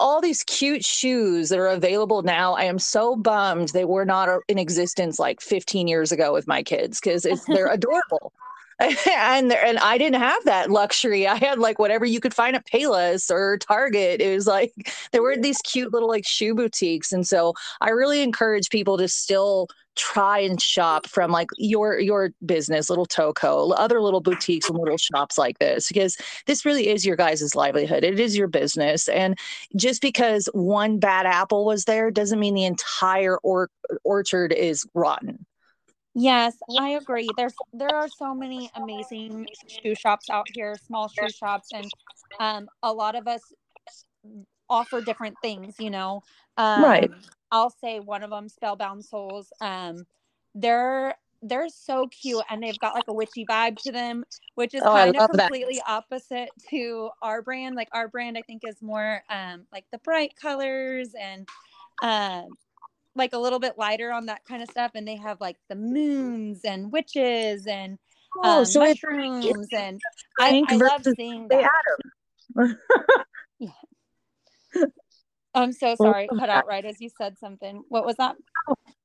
[0.00, 2.54] all these cute shoes that are available now.
[2.54, 6.46] I am so bummed they were not uh, in existence like 15 years ago with
[6.46, 8.32] my kids because they're adorable.
[9.08, 11.26] and and I didn't have that luxury.
[11.26, 14.20] I had like whatever you could find at Payless or Target.
[14.20, 14.72] It was like
[15.12, 19.08] there were these cute little like shoe boutiques, and so I really encourage people to
[19.08, 19.66] still
[19.96, 24.78] try and shop from like your your business little toe co other little boutiques and
[24.78, 26.16] little shops like this because
[26.46, 28.04] this really is your guys' livelihood.
[28.04, 29.08] It is your business.
[29.08, 29.36] And
[29.74, 33.70] just because one bad apple was there doesn't mean the entire or-
[34.04, 35.44] orchard is rotten
[36.20, 37.32] Yes, I agree.
[37.36, 41.92] There's there are so many amazing shoe shops out here, small shoe shops, and
[42.40, 43.52] um, a lot of us
[44.68, 45.76] offer different things.
[45.78, 46.22] You know,
[46.56, 47.10] um, right?
[47.52, 49.52] I'll say one of them, Spellbound Souls.
[49.60, 50.06] Um,
[50.56, 54.24] they're they're so cute and they've got like a witchy vibe to them,
[54.56, 55.52] which is Oh, kind of love that.
[55.52, 57.76] completely opposite to our brand.
[57.76, 61.46] Like our brand, I think, is more um like the bright colors and
[62.02, 62.56] um
[63.18, 64.92] like a little bit lighter on that kind of stuff.
[64.94, 67.98] And they have like the moons and witches and
[68.36, 70.00] Oh, um, so it's mushrooms and
[70.38, 71.70] I, I love seeing that.
[75.54, 77.82] I'm so sorry, cut out right as you said something.
[77.88, 78.36] What was that?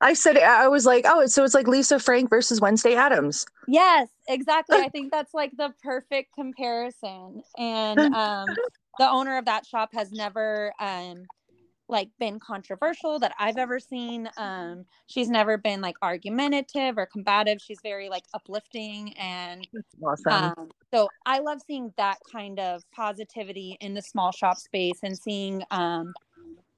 [0.02, 3.46] I said I was like, oh, so it's like Lisa Frank versus Wednesday Addams.
[3.68, 4.78] Yes, exactly.
[4.78, 7.42] I think that's like the perfect comparison.
[7.58, 8.50] And um
[9.00, 11.24] the owner of that shop has never um
[11.90, 14.30] like been controversial that I've ever seen.
[14.38, 17.62] Um she's never been like argumentative or combative.
[17.62, 19.68] She's very like uplifting and
[20.04, 20.54] Awesome.
[20.56, 25.18] um so I love seeing that kind of positivity in the small shop space and
[25.18, 26.16] seeing um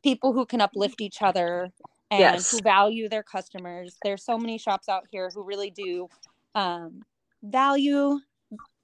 [0.04, 1.72] people who can uplift each other
[2.12, 2.52] and Yes.
[2.52, 4.00] who value their customers.
[4.04, 6.10] There's so many shops out here who really do
[6.54, 7.04] um,
[7.44, 8.20] value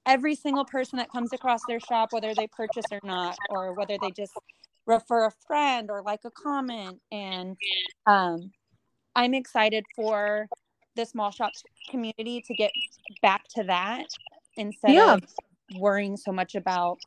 [0.06, 3.98] every single person that comes across their shop, whether they purchase or not, or whether
[3.98, 4.42] they just
[4.92, 7.00] refer a friend or like a comment.
[7.12, 7.58] And
[8.06, 8.52] um,
[9.16, 10.48] I'm excited for
[10.96, 11.52] the small shop
[11.90, 12.72] community to get
[13.22, 14.06] back to that
[14.58, 15.16] instead Yeah.
[15.16, 15.24] of
[15.76, 16.98] worrying so much about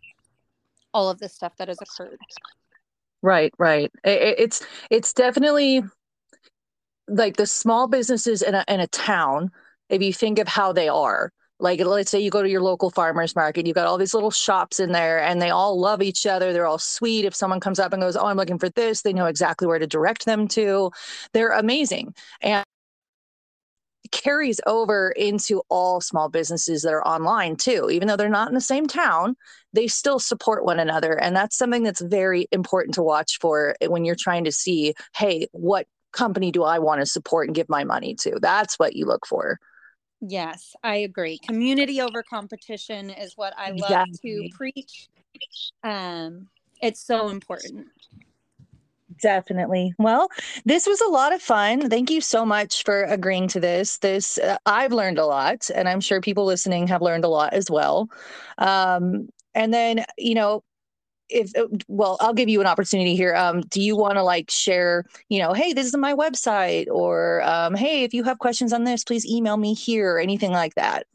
[0.92, 2.18] all of this stuff that has occurred.
[3.22, 3.90] Right, right.
[4.04, 5.82] It's it's definitely
[7.08, 9.50] like the small businesses in a in a town.
[9.88, 12.90] If you think of how they are, like let's say you go to your local
[12.90, 16.26] farmers market, you've got all these little shops in there, and they all love each
[16.26, 16.52] other.
[16.52, 17.24] They're all sweet.
[17.24, 19.78] If someone comes up and goes, "Oh, I'm looking for this," they know exactly where
[19.78, 20.90] to direct them to.
[21.32, 22.64] They're amazing, and
[24.12, 27.88] carries over into all small businesses that are online too.
[27.90, 29.34] Even though they're not in the same town,
[29.74, 34.04] they still support one another and that's something that's very important to watch for when
[34.04, 37.84] you're trying to see hey what company do i want to support and give my
[37.84, 39.58] money to that's what you look for
[40.26, 41.38] Yes, I agree.
[41.38, 44.48] Community over competition is what I love Exactly.
[44.50, 45.08] to preach.
[45.82, 46.48] Um,
[46.80, 47.88] it's so important.
[49.20, 50.28] definitely well
[50.64, 54.38] this was a lot of fun thank you so much for agreeing to this this
[54.38, 57.70] uh, i've learned a lot and i'm sure people listening have learned a lot as
[57.70, 58.08] well
[58.58, 60.64] um, and then you know
[61.28, 64.50] if uh, well i'll give you an opportunity here um do you want to like
[64.50, 68.72] share you know hey this is my website or um hey if you have questions
[68.72, 71.06] on this please email me here or anything like that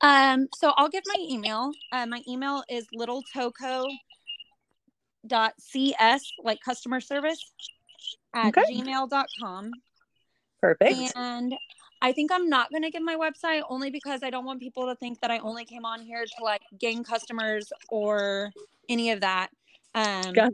[0.00, 1.72] Um, so I'll give my email.
[1.90, 3.86] Uh, my email is littletoco
[5.26, 7.40] dot cs like customer service
[8.34, 8.62] at Okay.
[8.70, 9.72] gmail.com
[10.60, 11.54] perfect and
[12.00, 14.86] i think i'm not going to give my website only because i don't want people
[14.86, 18.52] to think that i only came on here to like gain customers or
[18.88, 19.50] any of that
[19.94, 20.52] um Gotcha.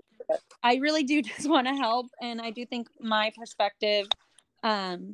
[0.63, 4.07] i really do just want to help and i do think my perspective
[4.63, 5.13] um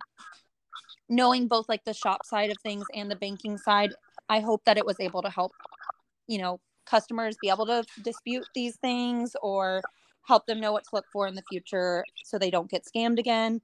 [1.09, 3.95] knowing both like the shop side of things and the banking side
[4.29, 5.53] i hope that it was able to help
[6.27, 9.83] you know customers be able to dispute these things or
[10.27, 13.19] help them know what to look for in the future so they don't get scammed
[13.19, 13.61] again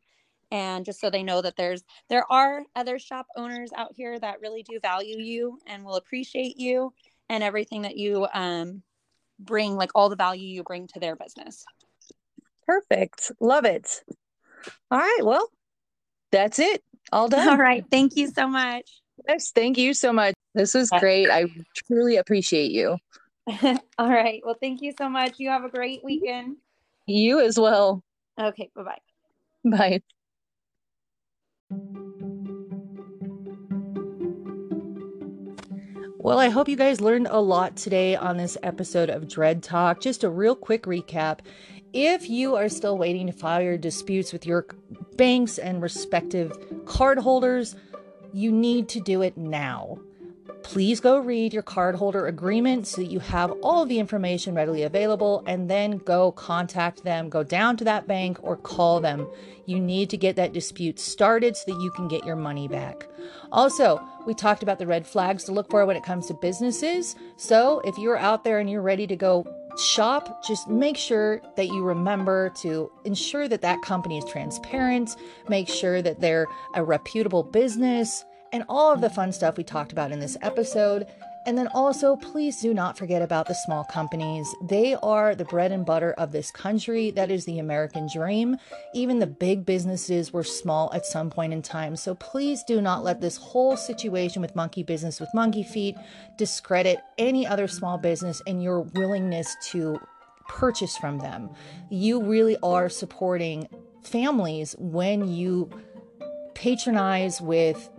[0.51, 4.41] and just so they know that there's there are other shop owners out here that
[4.41, 6.93] really do value you and will appreciate you
[7.29, 8.83] and everything that you um
[9.45, 11.65] bring like all the value you bring to their business.
[12.67, 13.33] Perfect.
[13.41, 14.03] Love it.
[14.91, 15.49] All right well
[16.33, 16.83] that's it.
[17.13, 17.49] All done.
[17.49, 17.85] All right.
[17.91, 18.91] Thank you so much.
[19.29, 20.35] Yes thank you so much.
[20.55, 21.31] This was great.
[21.31, 21.47] I
[21.87, 22.97] truly appreciate you.
[23.99, 24.41] All right.
[24.45, 25.35] Well thank you so much.
[25.39, 26.57] You have a great weekend.
[27.07, 28.03] You as well.
[28.41, 28.99] Okay bye-bye.
[29.65, 30.01] Bye
[36.25, 40.01] Well, I hope you guys learned a lot today on this episode of DredTok.
[40.01, 41.41] Just a real quick recap.
[41.93, 44.67] If you are still waiting to file your disputes with your
[45.19, 46.51] banks and respective
[46.87, 47.77] cardholders,
[48.33, 49.99] you need to do it now.
[50.65, 54.83] Please go read your cardholder agreement so that you have all of the information readily
[54.83, 59.29] available and then go contact them, go down to that bank or call them.
[59.67, 63.07] You need to get that dispute started so that you can get your money back.
[63.53, 67.15] Also, we talked about the red flags to look for when it comes to businesses.
[67.37, 69.47] So, if you're out there and you're ready to go
[69.79, 75.17] shop, just make sure that you remember to ensure that that company is transparent,
[75.49, 78.25] make sure that they're a reputable business,
[78.55, 81.09] and all of the fun stuff we talked about in this episode.
[81.45, 84.49] And then also, please do not forget about the small companies.
[84.63, 87.11] They are the bread and butter of this country.
[87.11, 88.57] That is the American dream.
[88.95, 91.97] Even the big businesses were small at some point in time.
[91.97, 95.97] So please do not let this whole situation with Monkey Business with Monkey Feet
[96.39, 99.99] discredit any other small business and your willingness to
[100.49, 101.51] purchase from them.
[101.91, 103.69] You really are supporting
[104.05, 105.69] families when you
[106.55, 107.91] patronize with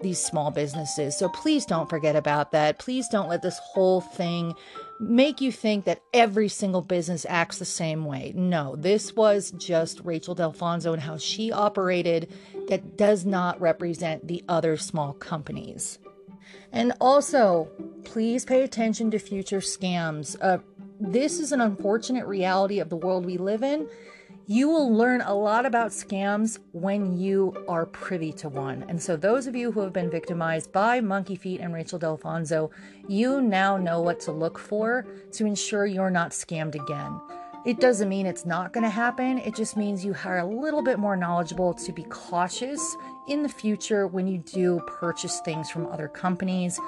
[0.00, 1.16] these small businesses.
[1.16, 2.78] So please don't forget about that.
[2.78, 4.54] Please don't let this whole thing
[5.00, 8.32] make you think that every single business acts the same way.
[8.34, 12.32] No, this was just Rachel Delfonso and how she operated
[12.68, 15.98] that does not represent the other small companies.
[16.72, 17.68] And also,
[18.04, 20.36] please pay attention to future scams.
[20.40, 20.58] Uh,
[21.00, 23.88] this is an unfortunate reality of the world we live in.
[24.50, 28.82] You will learn a lot about scams when you are privy to one.
[28.88, 32.70] And so, those of you who have been victimized by Monkey Feet and Rachel Delfonso,
[33.06, 37.20] you now know what to look for to ensure you're not scammed again.
[37.66, 39.36] It doesn't mean it's not going to happen.
[39.36, 42.96] It just means you are a little bit more knowledgeable to be cautious
[43.28, 46.80] in the future when you do purchase things from other companies.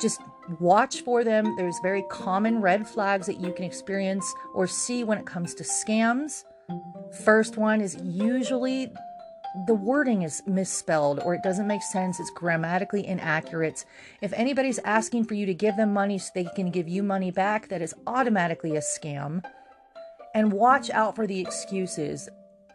[0.00, 0.20] Just
[0.58, 1.54] watch for them.
[1.56, 5.62] There's very common red flags that you can experience or see when it comes to
[5.62, 6.42] scams.
[7.24, 8.92] First one is usually
[9.66, 12.18] the wording is misspelled or it doesn't make sense.
[12.18, 13.84] It's grammatically inaccurate.
[14.20, 17.30] If anybody's asking for you to give them money so they can give you money
[17.30, 19.44] back, that is automatically a scam.
[20.34, 22.28] And watch out for the excuses.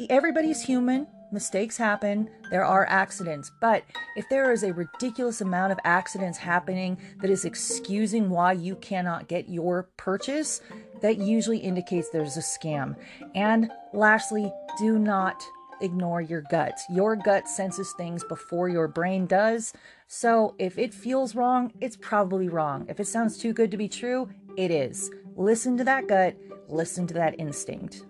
[0.10, 1.08] Everybody's human.
[1.32, 3.84] Mistakes happen, there are accidents, but
[4.16, 9.28] if there is a ridiculous amount of accidents happening that is excusing why you cannot
[9.28, 10.62] get your purchase,
[11.02, 12.96] that usually indicates there's a scam.
[13.36, 15.44] And lastly, do not
[15.82, 16.80] ignore your gut.
[16.90, 19.74] Your gut senses things before your brain does.
[20.08, 22.86] So if it feels wrong, it's probably wrong.
[22.90, 25.10] If it sounds too good to be true, it is.
[25.36, 26.36] Listen to that gut,
[26.68, 28.04] listen to that instinct.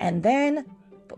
[0.00, 0.64] And then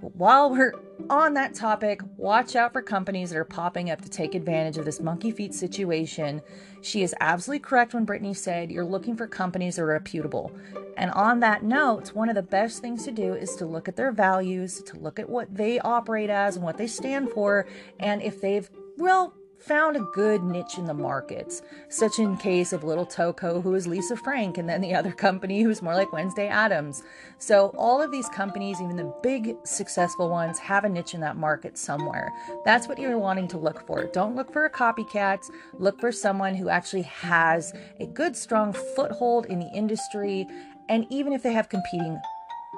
[0.00, 0.74] while we're
[1.10, 4.84] on that topic, watch out for companies that are popping up to take advantage of
[4.84, 6.42] this monkey feet situation.
[6.82, 10.52] She is absolutely correct when Britnee said you're looking for companies that are reputable.
[10.96, 13.96] And on that note, one of the best things to do is to look at
[13.96, 17.66] their values, to look at what they operate as and what they stand for,
[17.98, 19.34] and if they've, well,
[19.66, 23.74] found a good niche in the markets, such in case of Little Toe Co, who
[23.74, 27.02] is Lisa Frank, and then the other company who's more like Wednesday Addams.
[27.38, 31.36] So all of these companies, even the big successful ones, have a niche in that
[31.36, 32.30] market somewhere.
[32.64, 34.04] That's what you're wanting to look for.
[34.04, 35.50] Don't look for a copycat.
[35.78, 40.46] Look for someone who actually has a good, strong foothold in the industry.
[40.88, 42.20] And even if they have competing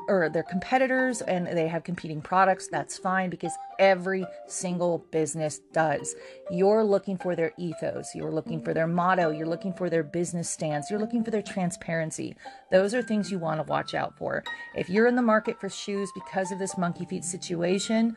[0.08, 6.14] or they're competitors and they have competing products, that's fine because every single business does.
[6.50, 10.48] You're looking for their ethos, you're looking for their motto, you're looking for their business
[10.48, 12.36] stance, you're looking for their transparency.
[12.70, 14.44] Those are things you want to watch out for.
[14.74, 18.16] If you're in the market for shoes because of this monkey feet situation,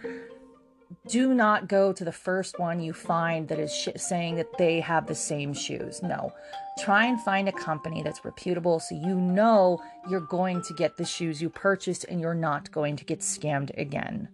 [1.07, 4.79] do not go to the first one you find that is sh- saying that they
[4.79, 6.01] have the same shoes.
[6.01, 6.33] No.
[6.79, 11.05] Try and find a company that's reputable so you know you're going to get the
[11.05, 14.29] shoes you purchased and you're not going to get scammed again.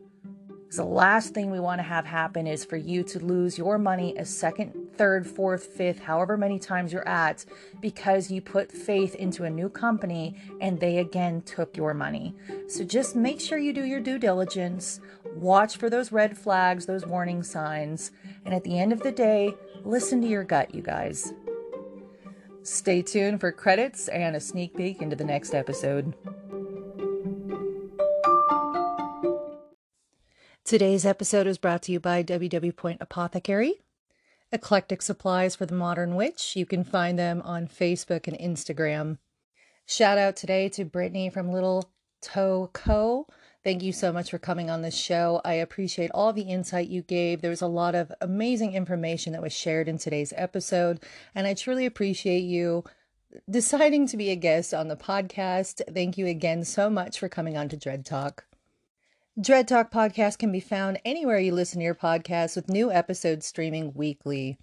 [0.72, 4.14] The last thing we want to have happen is for you to lose your money
[4.18, 7.46] a second, third, fourth, fifth, however many times you're at,
[7.80, 12.36] because you put faith into a new company and they again took your money.
[12.68, 15.00] So just make sure you do your due diligence,
[15.36, 18.12] watch for those red flags, those warning signs,
[18.44, 19.54] and at the end of the day,
[19.86, 21.32] listen to your gut, you guys.
[22.64, 26.14] Stay tuned for credits and a sneak peek into the next episode.
[30.66, 33.84] Today's episode is brought to you by WW Point Apothecary,
[34.52, 36.56] eclectic supplies for the modern witch.
[36.56, 39.20] You can find them on Facebook and Instagram.
[39.86, 43.28] Shout out today to Britnee from Little Toe Co.
[43.64, 45.40] Thank you so much for coming on this show.
[45.46, 47.42] I appreciate all the insight you gave.
[47.42, 51.00] There was a lot of amazing information that was shared in today's episode,
[51.36, 52.84] and I truly appreciate you
[53.48, 55.84] deciding to be a guest on the podcast.
[55.94, 58.40] Thank you again so much for coming on to DredTok.
[59.38, 63.94] DredTok podcast can be found anywhere you listen to your podcasts with new episodes streaming
[63.94, 64.58] weekly.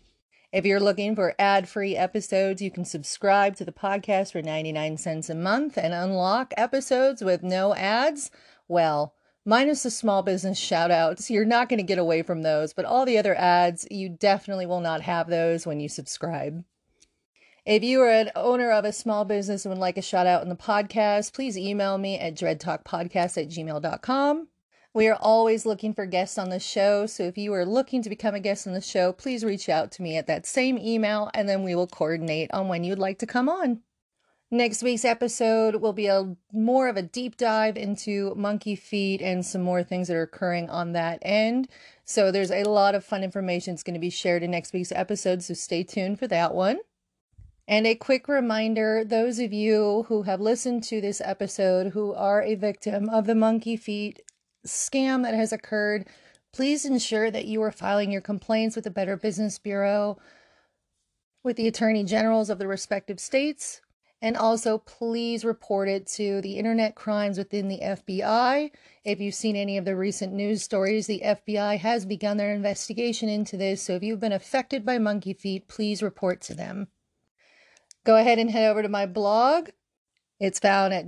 [0.50, 4.96] If you're looking for ad free episodes, you can subscribe to the podcast for 99
[4.96, 8.30] cents a month and unlock episodes with no ads.
[8.66, 9.12] Well,
[9.44, 12.86] minus the small business shout outs, you're not going to get away from those, but
[12.86, 16.64] all the other ads, you definitely will not have those when you subscribe.
[17.66, 20.42] If you are an owner of a small business and would like a shout out
[20.42, 24.48] in the podcast, please email me at dreadtalkpodcast at gmail.com.
[24.94, 27.06] We are always looking for guests on the show.
[27.06, 29.90] So if you are looking to become a guest on the show, please reach out
[29.92, 33.18] to me at that same email and then we will coordinate on when you'd like
[33.20, 33.80] to come on.
[34.50, 39.46] Next week's episode will be a more of a deep dive into monkey feet and
[39.46, 41.68] some more things that are occurring on that end.
[42.04, 44.92] So there's a lot of fun information that's going to be shared in next week's
[44.92, 46.80] episode, so stay tuned for that one.
[47.66, 52.42] And a quick reminder those of you who have listened to this episode who are
[52.42, 54.20] a victim of the monkey feet
[54.66, 56.06] scam that has occurred,
[56.52, 60.18] Please ensure that you are filing your complaints with the Better Business Bureau,
[61.42, 63.80] with the Attorney Generals of the respective states,
[64.20, 68.70] and also please report it to the Internet Crimes within the FBI.
[69.02, 73.30] If you've seen any of the recent news stories, the FBI has begun their investigation
[73.30, 76.88] into this, so if you've been affected by monkey feet, please report to them.
[78.04, 79.70] Go ahead and head over to my blog.
[80.38, 81.06] It's found at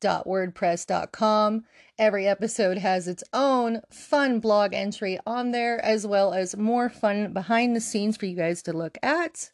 [0.00, 1.64] dreadtalk.wordpress.com.
[1.98, 7.32] Every episode has its own fun blog entry on there, as well as more fun
[7.32, 9.50] behind the scenes for you guys to look at.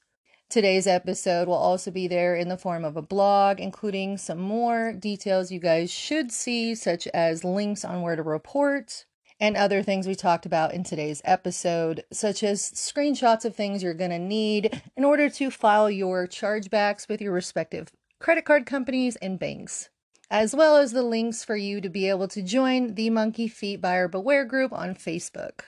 [0.48, 4.92] Today's episode will also be there in the form of a blog, including some more
[4.92, 9.06] details you guys should see, such as links on where to report
[9.38, 13.92] and other things we talked about in today's episode, such as screenshots of things you're
[13.92, 19.16] going to need in order to file your chargebacks with your respective credit card companies
[19.16, 19.90] and banks
[20.30, 23.80] as well as the links for you to be able to join the Monkey Feet
[23.80, 25.60] Buyer Beware group on Facebook.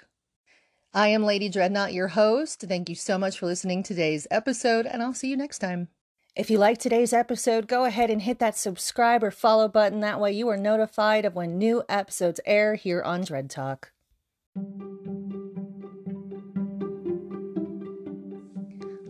[0.93, 2.63] I am Lady Dredknot, your host.
[2.63, 5.89] Thank you so much for listening to today's episode, and I'll see you next time.
[6.35, 10.01] If you like today's episode, go ahead and hit that subscribe or follow button.
[10.01, 13.85] That way, you are notified of when new episodes air here on DredTok.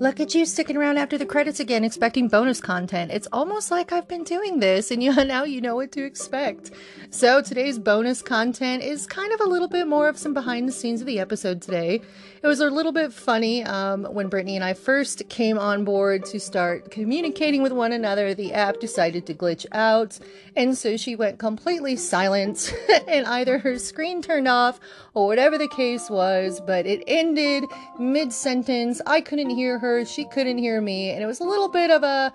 [0.01, 3.11] Look at you sticking around after the credits again, expecting bonus content.
[3.11, 6.71] It's almost like I've been doing this, and you now you know what to expect.
[7.11, 10.73] So today's bonus content is kind of a little bit more of some behind the
[10.73, 12.01] scenes of the episode today.
[12.41, 16.25] It was a little bit funny um, when Britnee and I first came on board
[16.27, 18.33] to start communicating with one another.
[18.33, 20.21] The app decided to glitch out,
[20.55, 22.73] and so she went completely silent,
[23.09, 24.79] and either her screen turned off
[25.15, 26.61] or whatever the case was.
[26.61, 27.65] But it ended
[27.99, 29.03] mid sentence.
[29.05, 32.05] I couldn't hear her, she couldn't hear me, and it was a little bit of
[32.05, 32.33] a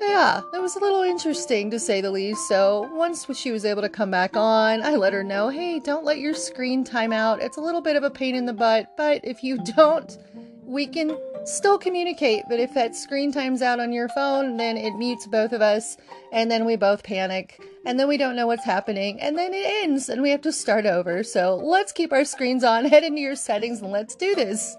[0.00, 2.48] yeah, it was a little interesting to say the least.
[2.48, 6.04] So once she was able to come back on, I let her know, hey, don't
[6.04, 7.40] let your screen time out.
[7.42, 10.18] It's a little bit of a pain in the butt, but if you don't,
[10.64, 12.44] we can still communicate.
[12.48, 15.96] But if that screen times out on your phone, then it mutes both of us,
[16.32, 19.66] and then we both panic, and then we don't know what's happening, and then it
[19.84, 21.22] ends, and we have to start over.
[21.22, 24.76] So let's keep our screens on, head into your settings, and let's do this.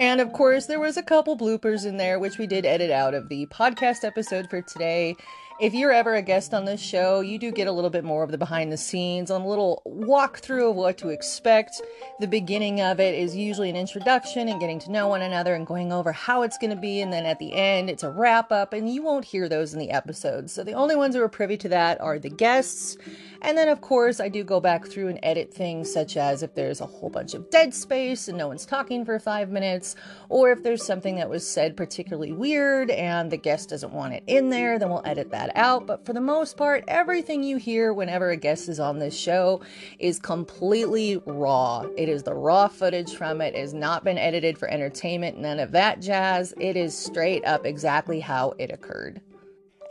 [0.00, 3.14] And of course, there was a couple bloopers in there, which we did edit out
[3.14, 5.14] of the podcast episode for today.
[5.60, 8.24] If you're ever a guest on this show, you do get a little bit more
[8.24, 11.80] of the behind the scenes, a little walkthrough of what to expect.
[12.18, 15.64] The beginning of it is usually an introduction and getting to know one another and
[15.64, 17.00] going over how it's going to be.
[17.00, 19.78] And then at the end, it's a wrap up, and you won't hear those in
[19.78, 20.52] the episodes.
[20.52, 22.96] So the only ones who are privy to that are the guests.
[23.40, 26.54] And then, of course, I do go back through and edit things such as if
[26.54, 29.94] there's a whole bunch of dead space and no one's talking for five minutes,
[30.30, 34.24] or if there's something that was said particularly weird and the guest doesn't want it
[34.26, 35.86] in there, then we'll edit that that out.
[35.86, 39.60] But for the most part, everything you hear whenever a guest is on this show
[39.98, 41.86] is completely raw.
[41.96, 43.54] It is the raw footage from it.
[43.54, 46.54] It has not been edited for entertainment, none of that jazz.
[46.58, 49.20] It is straight up exactly how it occurred.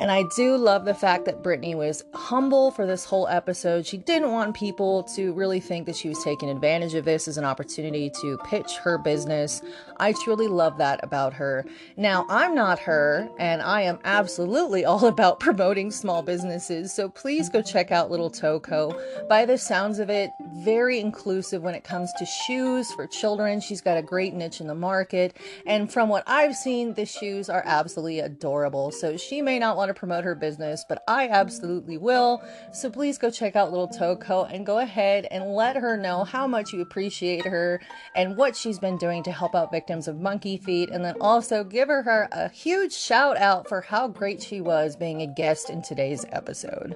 [0.04, 3.88] And I do love the fact that Britnee was humble for this whole episode.
[3.88, 7.38] She didn't want people to really think that she was taking advantage of this as
[7.38, 9.62] an opportunity to pitch her business.
[10.02, 11.66] I truly love that about her.
[11.96, 16.94] Now, I'm not her, and I am absolutely all about promoting small businesses.
[16.94, 19.02] So please go check out Little Toe Co.
[19.30, 23.62] By the sounds of it, very inclusive when it comes to shoes for children.
[23.62, 25.38] She's got a great niche in the market.
[25.66, 28.92] And from what I've seen, the shoes are absolutely adorable.
[28.92, 32.44] So she may not want to promote her business, but I absolutely will.
[32.72, 34.46] So please go check out Little Toe Co.
[34.46, 37.82] and go ahead and let her know how much you appreciate her
[38.16, 40.90] and what she's been doing to help out victims of monkey feet.
[40.90, 45.22] And then also give her a huge shout out for how great she was being
[45.22, 46.96] a guest in today's episode.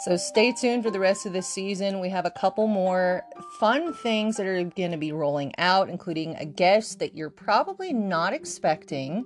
[0.00, 2.00] So stay tuned for the rest of the season.
[2.00, 3.22] We have a couple more
[3.58, 7.92] fun things that are going to be rolling out, including a guest that you're probably
[7.92, 9.24] not expecting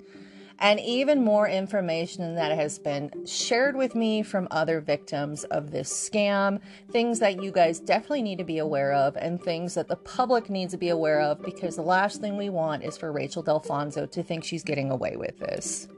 [0.59, 5.91] and even more information that has been shared with me from other victims of this
[5.91, 6.61] scam.
[6.91, 10.51] Things that you guys definitely need to be aware of, and things that the public
[10.51, 14.11] needs to be aware of because the last thing we want is for Rachel Delfonso
[14.11, 15.89] to think she's getting away with this.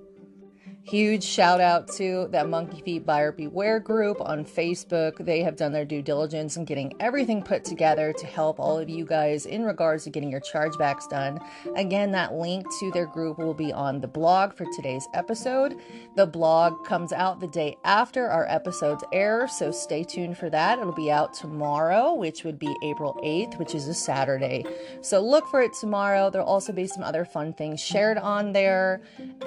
[0.91, 5.25] Huge shout out to that Monkey Feet Buyer Beware group on Facebook.
[5.25, 8.89] They have done their due diligence in getting everything put together to help all of
[8.89, 11.39] you guys in regards to getting your chargebacks done.
[11.77, 15.77] Again, that link to their group will be on the blog for today's episode.
[16.17, 20.81] The blog comes out the day after our episodes air, so stay tuned for that.
[20.81, 24.65] It'll be out tomorrow, which would be April 8th, which is a Saturday.
[25.03, 26.31] So look for it tomorrow.
[26.31, 29.03] There'll also be some other fun things shared on there,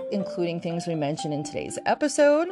[0.09, 2.49] including things we mentioned in today's episode.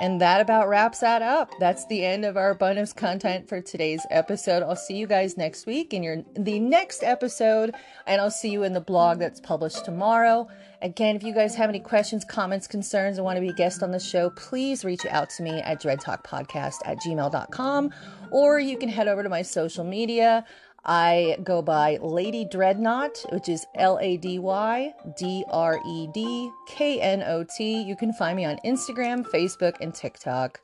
[0.00, 1.50] And that about wraps that up.
[1.58, 4.62] That's the end of our bonus content for today's episode.
[4.62, 7.74] I'll see you guys next week in your the next episode,
[8.06, 10.48] and I'll see you in the blog that's published tomorrow.
[10.82, 13.82] Again, if you guys have any questions, comments, concerns, and want to be a guest
[13.82, 17.90] on the show, please reach out to me at dreadtalkpodcast at gmail.com,
[18.30, 20.44] or you can head over to my social media.
[20.84, 26.50] I go by Lady Dredknot, which is L A D Y D R E D
[26.66, 27.82] K N O T.
[27.82, 30.60] You can find me on Instagram, Facebook, and TikTok.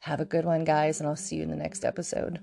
[0.00, 2.40] Have a good one, guys, and I'll see you in the next episode.